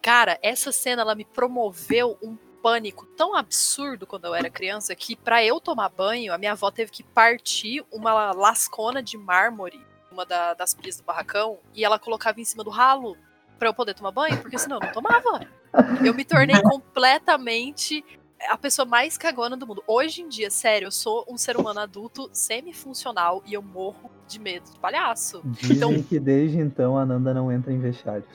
[0.00, 5.16] Cara, essa cena ela me promoveu um pânico tão absurdo quando eu era criança que
[5.16, 10.24] pra eu tomar banho, a minha avó teve que partir uma lascona de mármore, uma
[10.24, 13.16] da- das pias do barracão, e ela colocava em cima do ralo
[13.58, 15.46] pra eu poder tomar banho, porque senão eu não tomava.
[16.02, 18.04] Eu me tornei completamente
[18.48, 19.82] a pessoa mais cagona do mundo.
[19.86, 24.38] Hoje em dia, sério, eu sou um ser humano adulto semifuncional e eu morro de
[24.38, 25.42] medo de palhaço.
[25.44, 28.26] Dizem Então- que desde então a Nanda não entra em vestiários.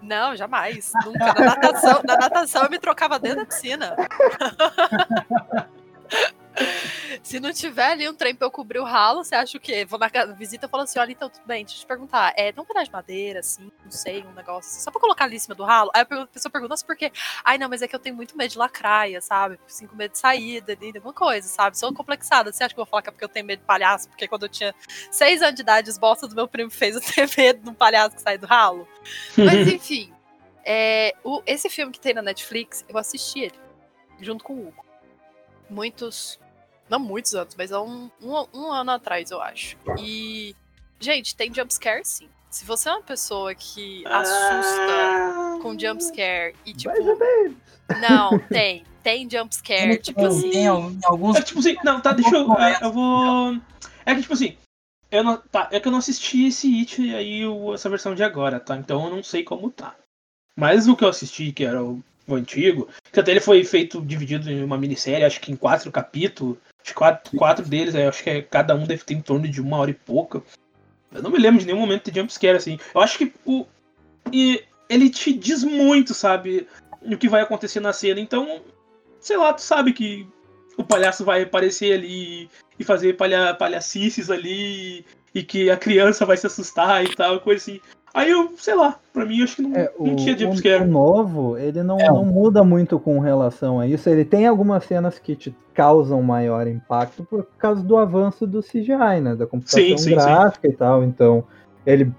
[0.00, 0.90] Não, jamais.
[1.04, 1.32] Nunca.
[1.32, 3.94] Na natação, na natação eu me trocava dentro da piscina.
[7.22, 9.84] Se não tiver ali um trem pra eu cobrir o ralo, você acha o quê?
[9.84, 12.32] Vou na visita e falo assim: olha, então tudo bem, deixa eu te perguntar.
[12.36, 15.24] É, tem um pedaço de madeira, assim, não sei, um negócio, assim, só pra colocar
[15.24, 15.90] ali em cima do ralo?
[15.94, 17.12] Aí a pessoa pergunta, nossa, por quê?
[17.44, 19.58] Ai, não, mas é que eu tenho muito medo de lacraia, sabe?
[19.66, 21.78] Assim, com medo de saída, de alguma coisa, sabe?
[21.78, 22.52] Sou complexada.
[22.52, 24.08] Você acha que eu vou falar que é porque eu tenho medo de palhaço?
[24.08, 24.74] Porque quando eu tinha
[25.10, 27.74] seis anos de idade, os bosta do meu primo fez eu ter medo de um
[27.74, 28.86] palhaço que sai do ralo?
[29.36, 30.12] Mas enfim,
[30.64, 33.58] é, o- esse filme que tem na Netflix, eu assisti ele,
[34.20, 34.91] junto com o Hugo.
[35.70, 36.38] Muitos,
[36.88, 39.76] não muitos anos, mas há um, um, um ano atrás, eu acho.
[39.98, 40.54] E,
[41.00, 42.28] gente, tem jumpscare sim.
[42.50, 46.92] Se você é uma pessoa que assusta Ah, com jumpscare e tipo.
[46.94, 47.56] Menos.
[48.00, 48.84] Não, tem.
[49.02, 50.50] Tem jumpscare, tipo Tem- assim.
[50.50, 51.36] tem al- alguns.
[51.36, 52.52] É tipo assim, não, tá, deixa eu.
[52.60, 53.58] é, eu vou.
[54.04, 54.56] É que tipo assim.
[55.10, 58.22] Eu não, tá, é que eu não assisti esse It aí, o- essa versão de
[58.22, 58.76] agora, tá?
[58.76, 59.96] Então eu não sei como tá.
[60.54, 64.00] Mas o que eu assisti, que era o, o antigo, que até ele foi feito,
[64.00, 66.56] dividido em uma minissérie, acho que em quatro capítulos.
[66.94, 69.78] Quatro, quatro deles, eu acho que é- cada um deve ter em torno de uma
[69.78, 70.42] hora e pouca.
[71.12, 72.78] Eu não me lembro de nenhum momento de jumpscare, assim.
[72.94, 73.66] Eu acho que o.
[74.32, 76.66] E ele te diz muito, sabe?
[77.02, 78.20] O que vai acontecer na cena.
[78.20, 78.62] Então,
[79.20, 80.26] sei lá, tu sabe que
[80.76, 82.48] o palhaço vai aparecer ali
[82.78, 85.04] e fazer palha, palhacices ali
[85.34, 87.80] e que a criança vai se assustar e tal, coisa assim.
[88.14, 90.82] Aí eu, sei lá, pra mim eu acho que não, É, não o, tinha jumpscare.
[90.84, 92.08] o novo, ele não, É.
[92.08, 94.08] não muda muito com relação a isso.
[94.08, 99.20] Ele tem algumas cenas que te causam maior impacto por causa do avanço do CGI,
[99.22, 99.34] né?
[99.34, 100.14] Da computação Sim, sim, sim.
[100.14, 101.02] gráfica e tal.
[101.02, 101.42] Então,
[101.86, 102.12] ele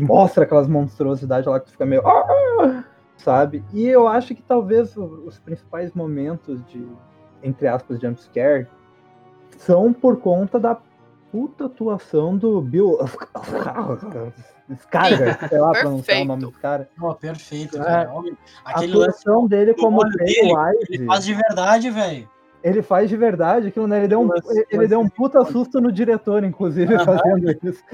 [0.00, 2.02] mostra aquelas monstruosidades lá que tu fica meio.
[2.06, 2.84] "Ah!"
[3.18, 3.62] Sabe?
[3.72, 6.86] E eu acho que talvez os principais momentos de,
[7.42, 8.66] entre aspas, jumpscare
[9.58, 10.76] são por conta da
[11.30, 12.98] puta atuação do Bill
[14.70, 16.88] Skarsgård, sei lá pronunciar o nome do cara.
[16.96, 18.06] Pô, perfeito, É.
[18.64, 22.28] A Aquele lance atuação dele como Pennywise, ele faz de verdade, velho.
[22.62, 23.98] ele faz de verdade aquilo, né?
[23.98, 27.84] Ele deu um, Mas- ele mas- deu um puta susto no diretor, inclusive, fazendo isso.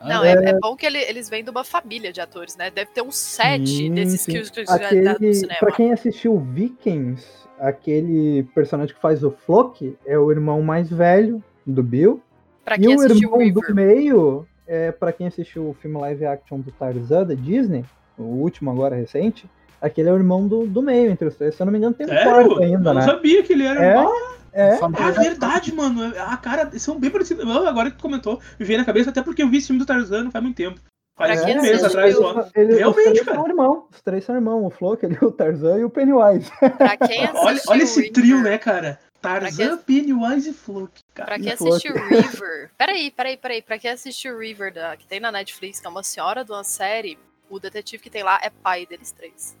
[0.00, 2.70] Não, Ah, é, é bom que ele- eles vêm de uma família de atores, né?
[2.70, 4.32] Deve ter uns sete Sim, desses sim.
[4.32, 5.58] que os que já no Aquele, cinema.
[5.60, 7.26] pra quem assistiu Vikings,
[7.58, 12.22] aquele personagem que faz o Flock é o irmão mais velho do Bill.
[12.64, 13.68] Pra E quem o assistiu irmão River.
[13.68, 17.84] do meio, é, pra quem assistiu o filme live action do Tarzan da Disney,
[18.18, 19.48] o último agora recente,
[19.80, 21.54] aquele é o irmão do, do meio entre os três.
[21.54, 22.24] Se eu não me engano, tem um Sério?
[22.30, 23.02] quarto eu ainda, não né?
[23.02, 23.84] sabia que ele era.
[23.84, 26.12] É, Ah, É, É verdade, mano.
[26.16, 27.44] A cara, são bem parecidos.
[27.66, 29.86] Agora que tu comentou, me veio na cabeça, até porque eu vi esse filme do
[29.86, 30.80] Tarzan não faz muito tempo.
[31.16, 32.48] Faz um mês assistiu- atrás só.
[32.56, 33.36] Eles, os Realmente, três cara.
[33.36, 33.84] são irmãos.
[33.92, 34.66] Os três são irmãos.
[34.66, 36.50] O Flock, ali, o Tarzan e o Pennywise.
[36.76, 38.98] Pra quem assistiu Olha, olha esse trio, né, cara?
[39.20, 41.00] Tarzan, Pennywise e Flock.
[41.14, 41.26] Cara.
[41.28, 41.70] Pra quem E Flock.
[41.74, 42.70] assistiu River.
[42.76, 43.62] Peraí, peraí, peraí.
[43.62, 46.64] Pra quem assistiu River, da, que tem na Netflix, que é uma senhora de uma
[46.64, 47.16] série,
[47.48, 49.56] o detetive que tem lá é pai deles três.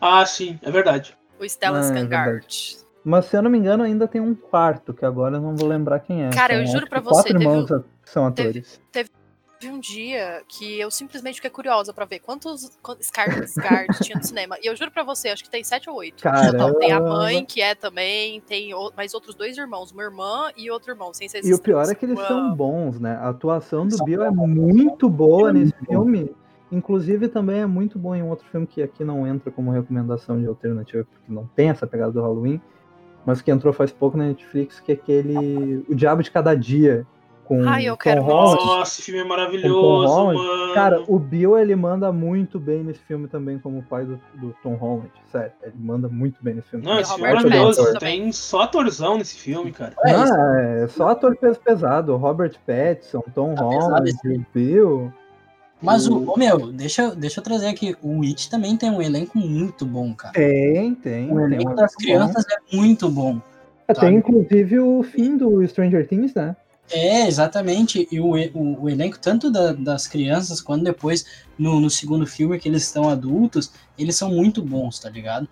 [0.00, 1.16] Ah, sim, é verdade.
[1.38, 2.40] O Stellan Ah, é.
[3.02, 5.66] Mas se eu não me engano, ainda tem um quarto, que agora eu não vou
[5.68, 6.30] lembrar quem é.
[6.30, 7.64] Cara, eu São, juro pra que você, Quatro teve irmãos
[8.02, 8.80] que são teve- atores.
[9.60, 14.24] Teve um dia que eu simplesmente fiquei curiosa pra ver quantos, quantos Skarsgård tinha no
[14.24, 14.56] cinema.
[14.62, 16.22] E eu juro pra você, acho que tem sete ou oito.
[16.22, 16.74] Total.
[16.76, 20.70] Tem a mãe, que é também, tem o- mais outros dois irmãos, uma irmã e
[20.70, 22.26] outro irmão, sem ser E o pior é que eles Uau.
[22.26, 23.16] são bons, né?
[23.16, 25.92] A atuação do São Bill é muito boa É nesse muito bom.
[25.92, 26.34] filme.
[26.72, 30.40] Inclusive, também é muito bom em um outro filme que aqui não entra como recomendação
[30.40, 32.60] de alternativa, porque não tem essa pegada do Halloween,
[33.26, 37.06] mas que entrou faz pouco na Netflix, que é aquele O Diabo de Cada Dia,
[37.50, 38.64] com Ai, eu Tom quero muito Holland.
[38.64, 40.74] Nossa, esse filme é maravilhoso, Tom Holland.
[40.74, 44.54] Cara, o Bill, ele manda muito bem nesse filme também, como o pai do, do
[44.62, 45.10] Tom Holland.
[45.32, 46.84] Sério, ele manda muito bem nesse filme.
[46.86, 47.78] Não, esse filme é maravilhoso.
[47.78, 47.98] Pattinson.
[47.98, 49.94] Tem só atorzão nesse filme, cara.
[50.04, 50.12] É.
[50.12, 52.16] Não, é só ator peso pesado.
[52.16, 55.12] Robert Pattinson, Tom Tá Holland, o Bill.
[55.82, 57.96] Mas o, meu, deixa, deixa eu trazer aqui.
[58.00, 60.34] O It também tem um elenco muito bom, cara.
[60.34, 61.32] Tem, tem.
[61.32, 63.34] O tem elenco um das crianças é muito bom.
[63.34, 63.42] bom.
[63.88, 66.54] É, Tem inclusive o fim do Stranger Things, né?
[66.90, 68.08] É, exatamente.
[68.10, 71.24] E o, o, o elenco, tanto da- das crianças quanto depois
[71.58, 75.48] no, no segundo filme, que eles estão adultos, eles são muito bons, tá ligado?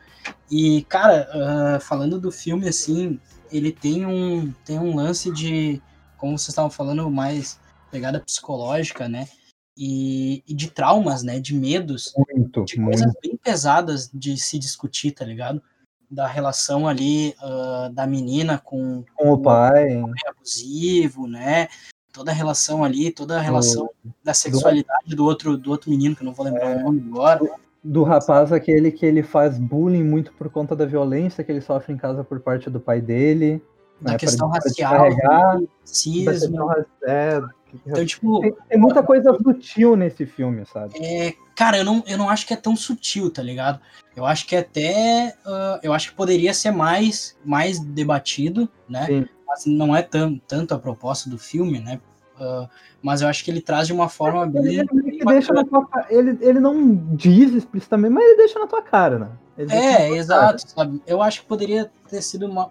[0.50, 3.18] E, cara, ah, falando do filme, assim,
[3.52, 5.80] ele tem um, tem um lance de,
[6.16, 7.58] como vocês estavam falando, mais
[7.90, 9.28] pegada psicológica, né?
[9.76, 11.38] E, e de traumas, né?
[11.38, 12.12] De medos.
[12.16, 15.62] Muito, de coisas bem pesadas de se discutir, tá ligado?
[16.10, 19.96] Da relação ali ah, da menina com Com o pai.
[20.02, 21.68] o abusivo, né?
[22.12, 23.88] Toda a relação ali, toda a relação
[24.24, 27.40] da sexualidade do outro, do outro menino, que eu não vou lembrar o nome agora.
[27.84, 31.92] Do rapaz aquele que ele faz bullying muito por conta da violência que ele sofre
[31.92, 33.62] em casa por parte do pai dele.
[34.00, 36.30] Da né, questão pra- pra racial, do da racismo.
[36.30, 36.72] questão
[37.06, 37.40] é,
[37.86, 40.94] Então, tipo, tem, tem muita coisa sutil nesse filme, sabe?
[40.98, 43.80] é, cara, eu não, eu não acho que é tão sutil, tá ligado?
[44.16, 45.34] Eu acho que até.
[45.46, 49.06] ah, eu acho que poderia ser mais, mais debatido, né?
[49.06, 49.26] Sim.
[49.46, 52.00] Mas não é tan, tanto a proposta do filme, né?
[52.40, 52.68] Ah,
[53.02, 54.62] mas eu acho que ele traz de uma forma bem.
[54.64, 58.66] Ele, ele bem deixa na tua ele, ele não diz explicitamente, mas ele deixa na
[58.66, 59.28] tua cara, né?
[59.56, 61.02] Ele É, exato, sabe?
[61.06, 62.70] Eu acho que poderia ter sido uma-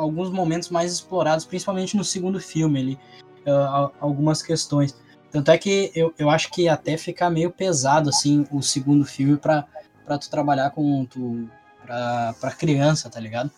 [0.00, 2.98] alguns momentos mais explorados, principalmente no segundo filme, ali,
[3.46, 4.96] ah, algumas questões.
[5.30, 9.36] Tanto é que eu, eu acho que até fica meio pesado, assim, o segundo filme
[9.36, 9.64] pra,
[10.04, 11.48] pra tu trabalhar com tu,
[11.84, 13.50] pra, pra criança, tá ligado?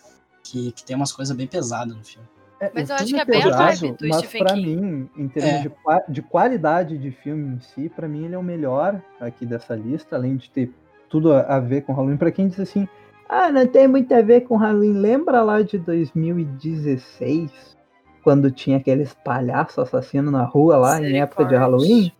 [0.43, 2.29] Que, que tem umas coisas bem pesadas no filme.
[2.61, 4.77] É, Mas eu acho que é bem a pesado, vibe do Mas Stephen pra King.
[4.77, 5.63] mim, em termos É.
[5.63, 9.75] de, de qualidade de filme em si, pra mim ele é o melhor aqui dessa
[9.75, 10.73] lista, além de ter
[11.09, 12.17] tudo a, a ver com Halloween.
[12.17, 12.87] Pra quem diz assim,
[13.29, 17.51] ah, não tem muito a ver com Halloween, lembra lá de 2016,
[18.25, 21.55] quando tinha aqueles palhaços assassinos na rua lá em época de.
[21.55, 22.11] Halloween?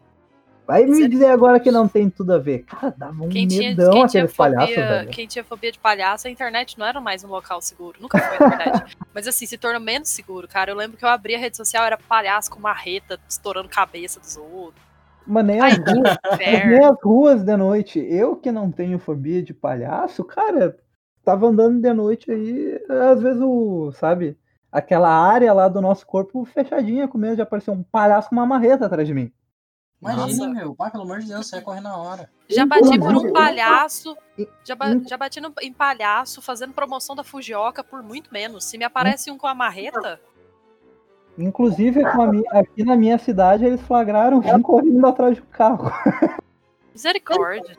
[0.67, 2.61] Vai me dizer agora que não tem tudo a ver.
[2.65, 5.11] Cara, dava um Quem medão tinha aqueles palhaços, fobia, velho.
[5.11, 7.99] quem tinha fobia de palhaço, a internet não era mais um local seguro.
[8.01, 8.97] Nunca foi, na verdade.
[9.13, 10.71] Mas assim, se tornou menos seguro, cara.
[10.71, 14.37] Eu lembro que eu abria a rede social, era palhaço com marreta, estourando cabeça dos
[14.37, 14.83] outros.
[15.27, 17.99] Mas nem as ruas, nem as ruas de noite.
[17.99, 20.77] Eu que não tenho fobia de palhaço, cara,
[21.25, 24.37] tava andando de noite aí, às vezes o, sabe,
[24.75, 28.45] aquela área lá do nosso corpo fechadinha, com medo de aparecer um palhaço com uma
[28.45, 29.33] marreta atrás de mim.
[30.03, 30.49] Imagina, Nossa.
[30.49, 32.29] meu, pai, pelo amor de Deus, você vai correr na hora.
[32.51, 34.15] Já bati por um palhaço.
[34.65, 38.65] Já, ba- já bati no- em palhaço fazendo promoção da Fujioka por muito menos.
[38.65, 40.21] Se me aparece um com a marreta,
[41.39, 45.91] Inclusive, com a minha- aqui na minha cidade, eles flagraram um correndo atrás do carro.
[46.95, 47.77] Misericórdia.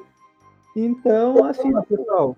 [0.76, 2.36] Então, assim, pessoal.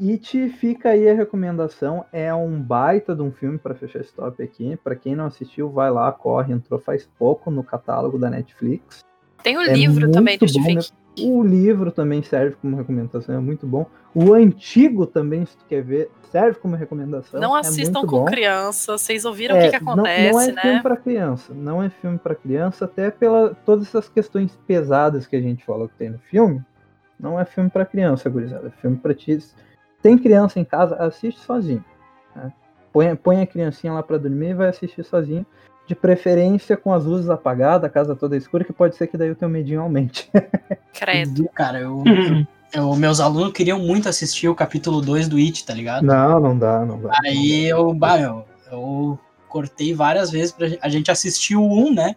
[0.00, 2.04] It fica aí a recomendação.
[2.12, 4.76] É um baita de um filme para fechar esse top aqui.
[4.76, 6.52] Para quem não assistiu, vai lá, corre.
[6.52, 9.00] Entrou faz pouco no catálogo da Netflix.
[9.42, 10.80] Tem o É livro também do Stephen né?
[10.82, 11.30] King.
[11.30, 13.86] O livro também serve como recomendação, é muito bom.
[14.14, 17.40] O antigo também, se tu quer ver, serve como recomendação.
[17.40, 18.24] Não é assistam muito com bom.
[18.26, 18.98] criança.
[18.98, 20.60] Vocês ouviram É, o que, que não- acontece, não, é né?
[20.60, 25.36] filme para criança, não é filme para criança, até pela todas essas questões pesadas que
[25.36, 26.62] a gente falou que tem no filme.
[27.18, 29.38] Não é filme para criança, gurizada, é filme para ti.
[30.06, 31.84] Tem criança em casa, assiste sozinho.
[32.34, 32.52] né?
[32.92, 35.44] Põe, põe a criancinha lá para dormir e vai assistir sozinho.
[35.86, 39.30] De preferência com as luzes apagadas, a casa toda escura, que pode ser que daí
[39.30, 40.30] o teu medinho aumente.
[40.94, 41.48] Credo.
[41.54, 42.04] Cara, eu,
[42.72, 46.04] eu- meus alunos queriam muito assistir o capítulo 2 do It, tá ligado?
[46.04, 47.10] Não, não dá, não dá.
[47.24, 51.94] Aí eu, bah, eu, eu cortei várias vezes pra gente, a gente assistir o 1,
[51.94, 52.14] né?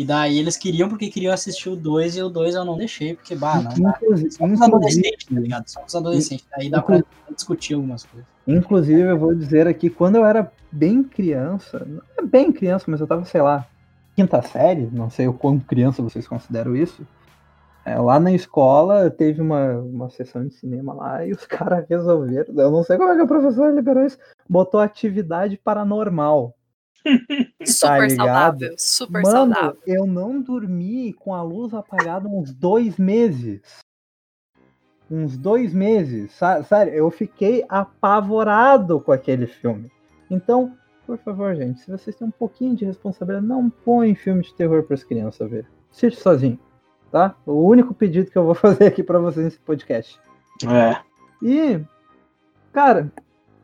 [0.00, 3.14] E daí eles queriam porque queriam assistir o 2 e o 2 eu não deixei,
[3.14, 3.90] porque, bah, não.
[3.90, 5.68] Inclusive, Só os adolescentes, tá ligado?
[5.68, 6.46] Só os adolescentes.
[6.56, 7.04] Daí dá pra
[7.36, 8.26] discutir algumas coisas.
[8.48, 11.86] Inclusive, eu vou dizer aqui, quando eu era bem criança,
[12.16, 13.66] não bem criança, mas eu tava, sei lá,
[14.16, 17.06] quinta série, não sei o quão criança vocês consideram isso.
[17.84, 22.54] é, lá na escola teve uma, uma sessão de cinema lá e os caras resolveram,
[22.56, 24.16] eu não sei como é que a professora liberou isso,
[24.48, 26.54] botou atividade paranormal.
[27.64, 28.16] Super ligado?
[28.16, 28.74] saudável.
[28.76, 29.78] Super Mano, saudável.
[29.86, 33.60] eu não dormi com a luz apagada uns dois meses.
[35.10, 36.38] Uns dois meses.
[36.66, 39.90] Sério, eu fiquei apavorado com aquele filme.
[40.30, 40.76] Então,
[41.06, 44.84] por favor, gente, se vocês têm um pouquinho de responsabilidade, não põem filme de terror
[44.84, 45.66] para as crianças ver.
[45.90, 46.58] Assiste sozinho,
[47.10, 47.34] tá?
[47.44, 50.20] O único pedido que eu vou fazer aqui para vocês nesse podcast.
[50.68, 51.00] É.
[51.42, 51.80] E,
[52.72, 53.10] cara,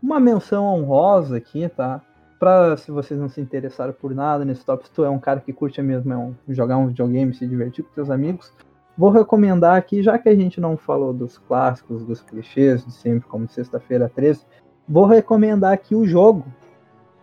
[0.02, 2.02] uma menção honrosa aqui, tá?
[2.46, 5.40] Pra se vocês não se interessaram por nada nesse top, se tu é um cara
[5.40, 8.52] que curte mesmo é um- jogar um videogame, se divertir com teus amigos,
[8.96, 13.28] vou recomendar aqui, já que a gente não falou dos clássicos, dos clichês de sempre,
[13.28, 14.46] como Sexta-feira 13,
[14.88, 16.44] vou recomendar aqui o jogo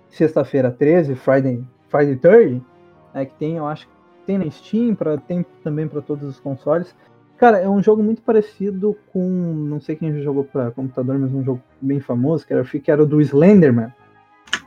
[0.09, 2.65] Sexta-feira 13, Friday, Friday 30,
[3.13, 3.93] né, que tem, eu acho que
[4.25, 6.93] tem na Steam, pra, tem também para todos os consoles.
[7.37, 9.21] Cara, é um jogo muito parecido com.
[9.21, 13.05] Não sei quem jogou pra computador, mas um jogo bem famoso, que era, que era
[13.05, 13.89] do Slenderman.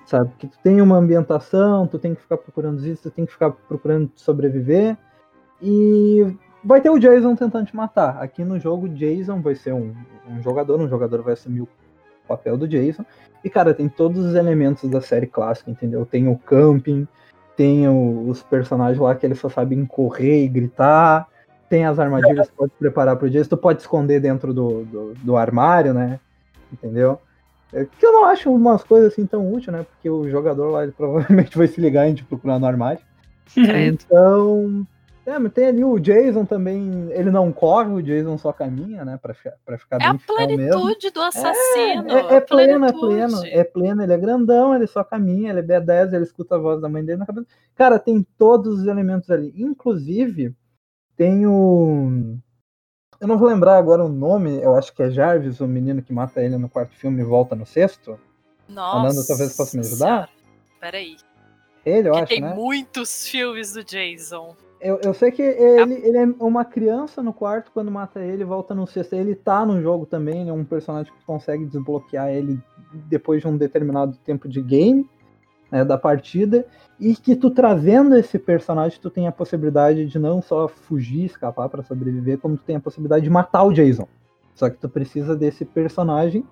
[0.06, 0.30] Sabe?
[0.38, 3.50] Que tu tem uma ambientação, tu tem que ficar procurando isso, tu tem que ficar
[3.50, 4.96] procurando sobreviver.
[5.60, 6.24] E
[6.64, 8.22] vai ter o Jason tentando te matar.
[8.22, 9.92] Aqui no jogo, Jason vai ser um,
[10.28, 11.68] um jogador, um jogador vai assumir o
[12.28, 13.04] papel do Jason.
[13.42, 16.06] E, cara, tem todos os elementos da série clássica, entendeu?
[16.06, 17.06] Tem o camping,
[17.56, 21.26] tem o- os personagens lá que eles só sabem correr e gritar.
[21.68, 23.48] Tem as armadilhas que pode preparar pro Jason.
[23.48, 26.20] Tu pode esconder dentro do, do, do armário, né?
[26.72, 27.20] Entendeu?
[27.72, 29.84] É, que eu não acho umas coisas assim tão úteis, né?
[29.90, 33.00] Porque o jogador lá provavelmente vai se ligar e a gente procurar no armário.
[33.52, 33.98] Credo.
[34.06, 34.86] Então.
[35.24, 37.08] É, mas tem ali o Jason também.
[37.10, 39.18] Ele não corre, o Jason só caminha, né?
[39.20, 40.70] Pra, ficar- pra ficar É a bem mesmo.
[40.84, 42.08] plenitude do assassino.
[42.08, 45.62] É, é pleno, é pleno, é pleno, ele é grandão, ele só caminha, ele é
[45.80, 47.48] B10, ele escuta a voz da mãe dele na cabeça.
[47.74, 49.52] Cara, tem todos os elementos ali.
[49.56, 50.54] Inclusive,
[51.16, 52.36] tem o.
[53.20, 56.12] Eu não vou lembrar agora o nome, eu acho que é Jarvis, o menino que
[56.12, 58.18] mata ele no quarto filme e volta no sexto.
[58.68, 58.98] Nossa.
[58.98, 60.28] Ananda, talvez possa me ajudar?
[60.80, 61.16] Peraí.
[61.84, 62.54] Ele, eu Porque acho, tem né?
[62.54, 64.56] muitos filmes do Jason.
[64.80, 68.74] Eu, eu sei que ele, ele é uma criança no quarto quando mata ele, volta
[68.74, 69.14] no sexto.
[69.14, 72.60] Ele tá no jogo também, ele é um personagem que consegue desbloquear ele
[72.92, 75.08] depois de um determinado tempo de game,
[75.70, 76.66] né, da partida.
[76.98, 81.68] E que tu trazendo esse personagem, tu tem a possibilidade de não só fugir, escapar
[81.68, 84.08] pra sobreviver, como tu tem a possibilidade de matar o Jason.
[84.54, 86.42] Só que tu precisa desse personagem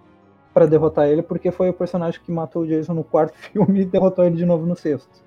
[0.53, 3.85] pra derrotar ele, porque foi o personagem que matou o Jason no quarto filme e
[3.87, 5.25] derrotou ele de novo no sexto.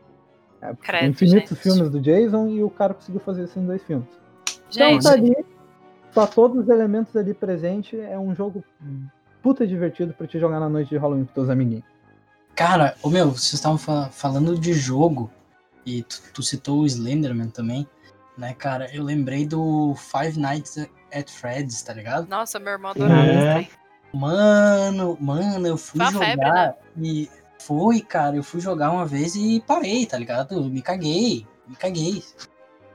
[0.62, 1.62] É, Credo, infinitos gente.
[1.62, 4.08] filmes do Jason e o cara conseguiu fazer isso em dois filmes.
[4.70, 5.46] Gente, Então tá ali,
[6.14, 8.00] tá todos os elementos ali presentes.
[8.00, 8.64] É um jogo
[9.42, 11.86] puta divertido pra te jogar na noite de Halloween com teus amiguinhos.
[12.58, 15.32] Cara, ô meu, vocês estavam fa- falando de jogo
[15.86, 17.88] e tu, tu citou o Slenderman também,
[18.38, 18.90] né, cara?
[18.94, 20.78] Eu lembrei do Five Nights
[21.14, 22.28] at Freddy's, tá ligado?
[22.28, 23.36] nossa, meu irmão adorava É.
[23.36, 23.70] esse trem.
[24.14, 26.74] Mano, mano, eu fui jogar febre, né?
[26.98, 27.30] e
[27.60, 30.56] foi, cara, eu fui jogar uma vez e parei, tá ligado?
[30.56, 32.24] Eu me caguei, me caguei.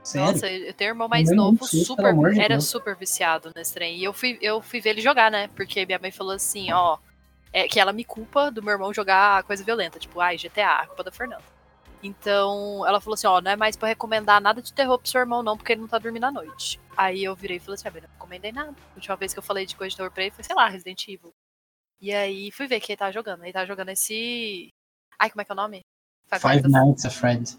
[0.03, 0.33] Sério?
[0.33, 2.67] Nossa, eu tenho um irmão mais Não, novo, sei, super, era Deus.
[2.67, 3.97] super viciado nesse trem.
[3.97, 5.47] E eu fui, eu fui ver ele jogar, né?
[5.55, 6.97] Porque minha mãe falou assim, ó,
[7.53, 11.03] é, que ela me culpa do meu irmão jogar coisa violenta, tipo, ai, GTA, culpa
[11.03, 11.43] da Fernanda.
[12.01, 15.21] Então, ela falou assim, ó, não é mais pra recomendar nada de terror pro seu
[15.21, 16.77] irmão, não, porque ele não tá dormindo à noite.
[16.97, 18.71] Aí eu virei e falei assim, ah, eu não recomendei nada.
[18.71, 20.67] A última vez que eu falei de coisa de terror pra ele foi, sei lá,
[20.67, 21.33] Resident Evil.
[22.01, 23.43] E aí fui ver que ele tava jogando.
[23.43, 24.67] Ele tava jogando esse.
[25.17, 25.79] Ai, como é que é o nome?
[26.29, 27.57] Five Nights at Freddy's.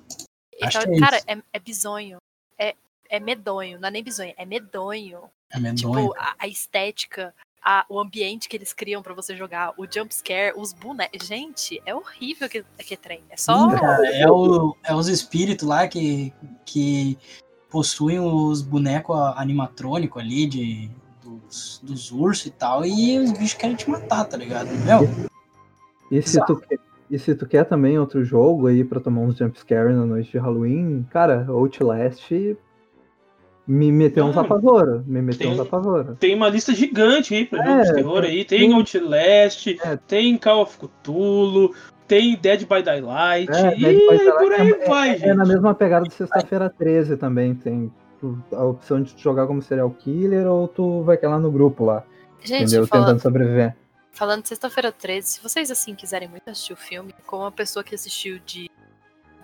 [0.62, 2.18] Acho Então, que é cara, é, é bizonho.
[2.58, 2.74] É,
[3.08, 3.80] é medonho.
[3.80, 5.30] Não é nem bizonho, é medonho.
[5.50, 6.08] É medonho.
[6.08, 7.34] Tipo, a, a estética,
[7.64, 11.26] a- o ambiente que eles criam pra você jogar, o jumpscare, os bonecos.
[11.26, 13.20] Gente, é horrível que, que trem.
[13.30, 13.70] É só.
[13.70, 16.32] Sim, cara, é, o, é os espíritos lá que,
[16.66, 17.16] que
[17.70, 20.90] possuem os bonecos animatrônicos ali de,
[21.22, 24.68] dos, dos ursos e tal, e os bichos querem te matar, tá ligado?
[24.84, 25.08] Meu,
[26.10, 26.78] E se, tu, quer-
[27.10, 30.38] e se tu quer também outro jogo aí pra tomar uns jumpscare na noite de
[30.38, 32.30] Halloween, cara, Outlast
[33.66, 35.02] me meteu uns apavora.
[35.06, 36.16] Me meteu tem- uns apavora.
[36.20, 38.44] Tem uma lista gigante aí pra É, jogos de terror aí.
[38.44, 39.96] Tem tem- Outlast, É.
[39.96, 41.74] tem Call of Cthulhu,
[42.06, 43.50] tem Dead by Daylight.
[43.52, 45.28] É, e Dead by Daylight por aí é- vai, gente.
[45.28, 47.54] É na mesma pegada de sexta-feira 13 também.
[47.54, 47.90] Tem
[48.20, 51.84] tu- a opção de tu jogar como serial killer ou tu vai lá no grupo
[51.84, 52.04] lá,
[52.42, 52.86] Gente, entendeu?
[52.86, 53.74] fala- Tentando sobreviver.
[54.12, 57.82] Falando de sexta-feira 13, se vocês assim quiserem muito assistir o filme, como uma pessoa
[57.82, 58.70] que assistiu de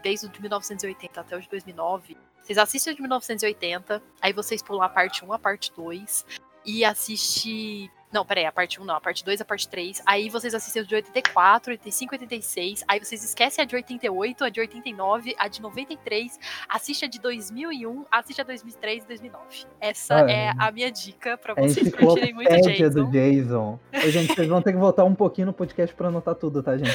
[0.03, 4.83] desde o de 1980 até o de 2009, vocês assistem de 1980, aí vocês pulam
[4.83, 6.27] a parte 1, a parte 2
[6.65, 10.03] e assiste não, peraí, a parte 1 não, a parte 2, a parte 3.
[10.07, 12.85] Aí vocês assistem de 84, 85, 86.
[12.89, 16.39] Aí vocês esquecem a de 88, a de 89, a de 93.
[16.69, 19.45] Assiste a de 2001, assiste a 2003 e 2009.
[19.81, 22.91] Essa Ah, é a minha dica pra É vocês curtirem muito Jason.
[23.05, 23.79] do Jason.
[23.95, 26.77] Ô, gente, vocês vão ter que voltar um pouquinho no podcast pra anotar tudo, tá,
[26.77, 26.91] gente?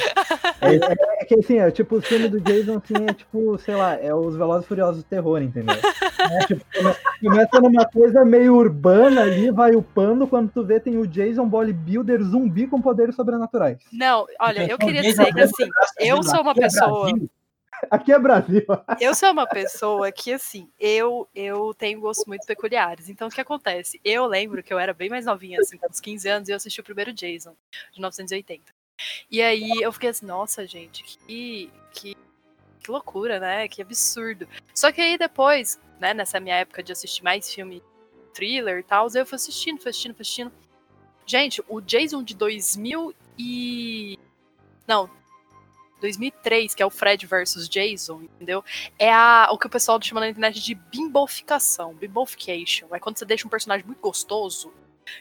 [0.60, 3.74] É, é- é que assim, é tipo, o filme do Jason, assim, é tipo, sei
[3.74, 5.74] lá, é os Velozes e Furiosos do terror, entendeu?
[6.18, 10.96] É, tipo, come- começa numa coisa meio urbana ali, vai upando, quando tu vê tem
[10.98, 13.78] o Jason bodybuilder zumbi com poderes sobrenaturais.
[13.92, 17.10] Não, olha, eu queria Jason dizer que assim, eu sou uma é pessoa.
[17.90, 18.64] Aqui é Brasil.
[19.00, 23.10] Eu sou uma pessoa que, assim, eu, eu tenho gostos muito peculiares.
[23.10, 24.00] Então, o que acontece?
[24.02, 26.56] Eu lembro que eu era bem mais novinha, assim, com uns 15 anos, e eu
[26.56, 27.54] assisti o primeiro Jason,
[27.92, 28.62] de 1980.
[29.30, 32.16] E aí eu fiquei assim, nossa, gente, que, que,
[32.82, 33.68] que loucura, né?
[33.68, 34.48] Que absurdo.
[34.74, 37.82] Só que aí depois, né, nessa minha época de assistir mais filme
[38.32, 40.52] thriller e tal, eu fui assistindo, fui assistindo, fui assistindo.
[41.26, 44.18] Gente, o Jason de 2000 e...
[44.86, 45.10] Não,
[46.00, 48.64] 2003, que é o Fred versus Jason, entendeu?
[48.98, 52.86] É a, o que o pessoal chama na internet de bimboficação, bimbofication.
[52.94, 54.72] É quando você deixa um personagem muito gostoso,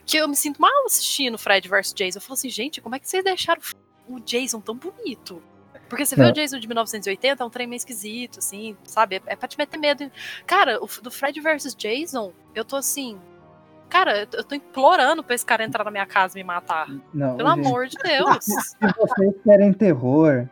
[0.06, 2.18] que eu me sinto mal assistindo Fred versus Jason.
[2.18, 3.62] Eu falo assim, gente, como é que vocês deixaram
[4.08, 5.42] o Jason tão bonito?
[5.90, 6.30] Porque você vê É.
[6.30, 9.18] o Jason de 1980, é um trem meio esquisito, assim, sabe?
[9.18, 10.12] É, é pra te meter medo.
[10.46, 13.20] Cara, o do Fred versus Jason, eu tô assim...
[13.90, 16.88] Cara, eu tô- implorando pra esse cara entrar na minha casa e me matar.
[17.14, 18.46] Não, Pelo gente, amor de Deus.
[18.46, 20.48] Se vocês querem terror,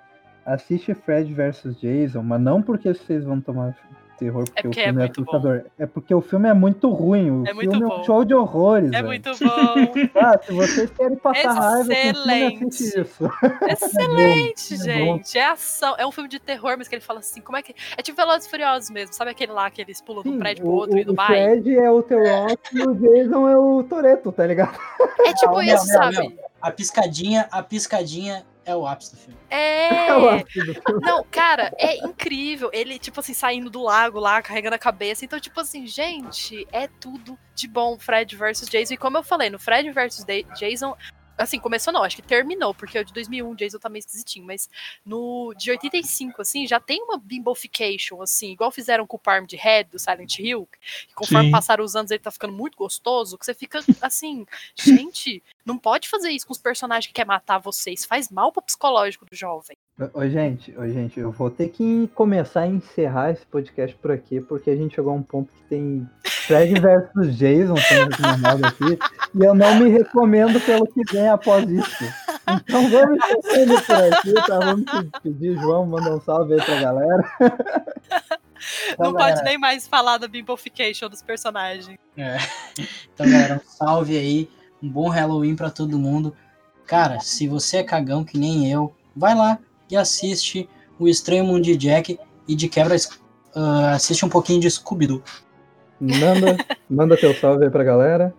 [0.46, 3.76] assiste Fred vs Jason, mas não porque vocês vão tomar
[4.18, 5.32] terror porque, porque o é filme é, muito bom.
[5.32, 5.66] assustador.
[5.80, 7.30] É porque o filme é muito ruim.
[7.32, 8.90] O É muito filme é um show de horrores.
[8.90, 9.08] É velho.
[9.08, 9.94] muito bom.
[10.24, 13.30] Ah, se vocês querem passar raiva, o assiste isso.
[13.68, 15.18] Excelente, É bom.
[15.18, 15.38] gente.
[15.38, 15.96] É ação.
[15.98, 17.74] É um filme de terror, mas que ele fala assim, como é que.
[17.98, 19.14] É tipo Velozes e Furiosos mesmo.
[19.14, 21.06] Sabe aquele lá que eles pulam de um Sim, prédio pro o, outro e o,
[21.06, 21.34] do o bairro?
[21.62, 24.78] Fred é o The Rock e o Jason é o Toreto, tá ligado?
[25.20, 26.16] É tipo Não, não, isso, não, sabe?
[26.18, 26.34] não.
[26.62, 29.40] A piscadinha, a piscadinha é o ápice do filme.
[29.50, 29.84] É.
[30.08, 31.02] É o ápice do filme.
[31.02, 32.70] Não, cara, é incrível.
[32.74, 35.26] Ele, tipo assim, saindo do lago lá, carregando a cabeça.
[35.26, 38.94] Então, tipo assim, gente, é tudo de bom Fred versus Jason.
[38.94, 40.26] E como eu falei, no Fred versus
[40.58, 40.96] Jason,
[41.38, 44.46] assim, começou não, acho que terminou, porque o de 2001, o Jason tá meio esquisitinho.
[44.46, 44.70] Mas
[45.06, 49.56] no de 85, assim, já tem uma bimbofication, assim, igual fizeram com o Parm de
[49.56, 50.68] Red, do Silent Hill.
[51.08, 51.52] Que conforme Sim.
[51.52, 53.38] passaram os anos, ele tá ficando muito gostoso.
[53.38, 57.58] Que você fica assim, gente, não pode fazer isso com os personagens que quer matar
[57.58, 58.06] vocês.
[58.06, 59.78] Faz mal pro psicológico do jovem.
[60.14, 64.42] Ô, gente, ô, gente, eu vou ter que começar a encerrar esse podcast por aqui,
[64.42, 68.98] porque a gente chegou a um ponto que tem Fred versus Jason sendo aqui,
[69.36, 72.04] e eu não me recomendo pelo que vem após isso.
[72.48, 74.60] Então vamos encerrando por aqui, tá?
[74.60, 77.32] Vamos se despedir, João, manda um salve aí pra galera.
[78.98, 81.98] Não Então, pode galera, nem mais falar da bimbofication dos personagens.
[82.16, 82.38] É.
[83.14, 84.50] Então, galera, um salve aí.
[84.82, 86.36] Um bom Halloween pra todo mundo.
[86.86, 89.60] Cara, se você é cagão que nem eu, vai lá
[89.90, 90.70] e assiste
[91.00, 92.96] o Estranho Mundo de Jack e de quebra
[93.56, 95.22] ah, assiste um pouquinho de Scooby-Doo.
[96.00, 96.58] Manda,
[96.90, 98.34] manda teu salve aí pra galera.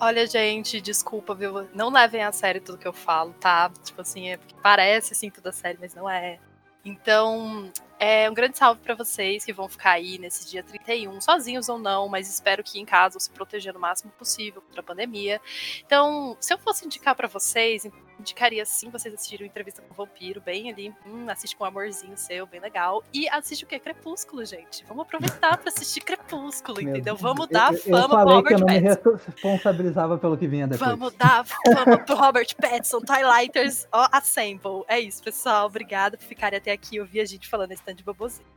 [0.00, 1.68] Olha, gente, desculpa, viu?
[1.74, 3.70] Não levem a sério tudo que eu falo, tá?
[3.82, 6.38] Tipo assim, é porque parece assim tudo a sério, mas não é.
[6.84, 11.68] Então, é um grande salve pra vocês que vão ficar aí nesse dia 31, sozinhos
[11.68, 15.40] ou não, mas espero que em casa se proteger o máximo possível contra a pandemia.
[15.84, 17.86] Então, se eu fosse indicar pra vocês,
[18.18, 20.92] indicaria sim vocês assistirem Entrevista com o Vampiro, bem ali.
[21.06, 23.04] Hum, assiste com um amorzinho seu, bem legal.
[23.12, 23.78] E assiste o quê?
[23.78, 24.84] Crepúsculo, gente.
[24.86, 27.16] Vamos aproveitar pra assistir Crepúsculo, Meu entendeu?
[27.16, 29.20] Vamos dar eu, fama eu pro falei que Robert eu não me Pattinson.
[29.26, 30.90] responsabilizava pelo que vinha depois.
[30.90, 34.84] Vamos dar fama pro Robert Pattinson, Highlighters, ó, Assemble.
[34.88, 35.66] É isso, pessoal.
[35.66, 38.50] Obrigada por ficarem até aqui e ouvir a gente falando esse de baboseira.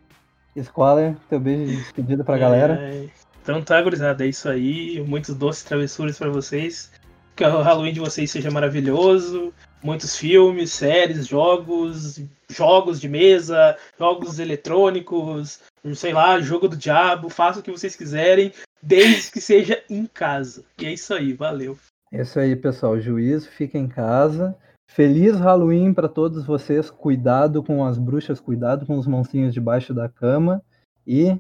[0.64, 2.80] Squaller, teu beijo de despedida pra galera.
[2.82, 3.08] É,
[3.44, 5.02] Então tá, gurizada, é isso aí.
[5.08, 6.92] Muitos doces travessuras pra vocês.
[7.36, 9.54] Que o Halloween de vocês seja maravilhoso.
[9.84, 12.20] Muitos filmes, séries, jogos,
[12.50, 15.60] jogos de mesa, jogos eletrônicos,
[15.94, 20.64] sei lá, jogo do diabo, façam o que vocês quiserem, desde que seja em casa.
[20.80, 21.78] E é isso aí, valeu.
[22.12, 23.00] É isso aí, pessoal.
[23.00, 24.58] Juízo, fica em casa.
[24.90, 26.90] Feliz Halloween pra todos vocês.
[26.90, 30.64] Cuidado com as bruxas, cuidado com os monstrinhos debaixo da cama.
[31.06, 31.40] E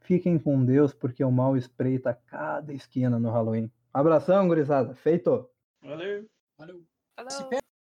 [0.00, 3.70] fiquem com Deus, porque o mal espreita cada esquina no Halloween.
[3.92, 4.94] Abração, gurizada.
[4.94, 5.48] Feito!
[5.82, 6.26] Valeu.
[6.58, 6.82] Valeu.
[7.16, 7.60] Falou.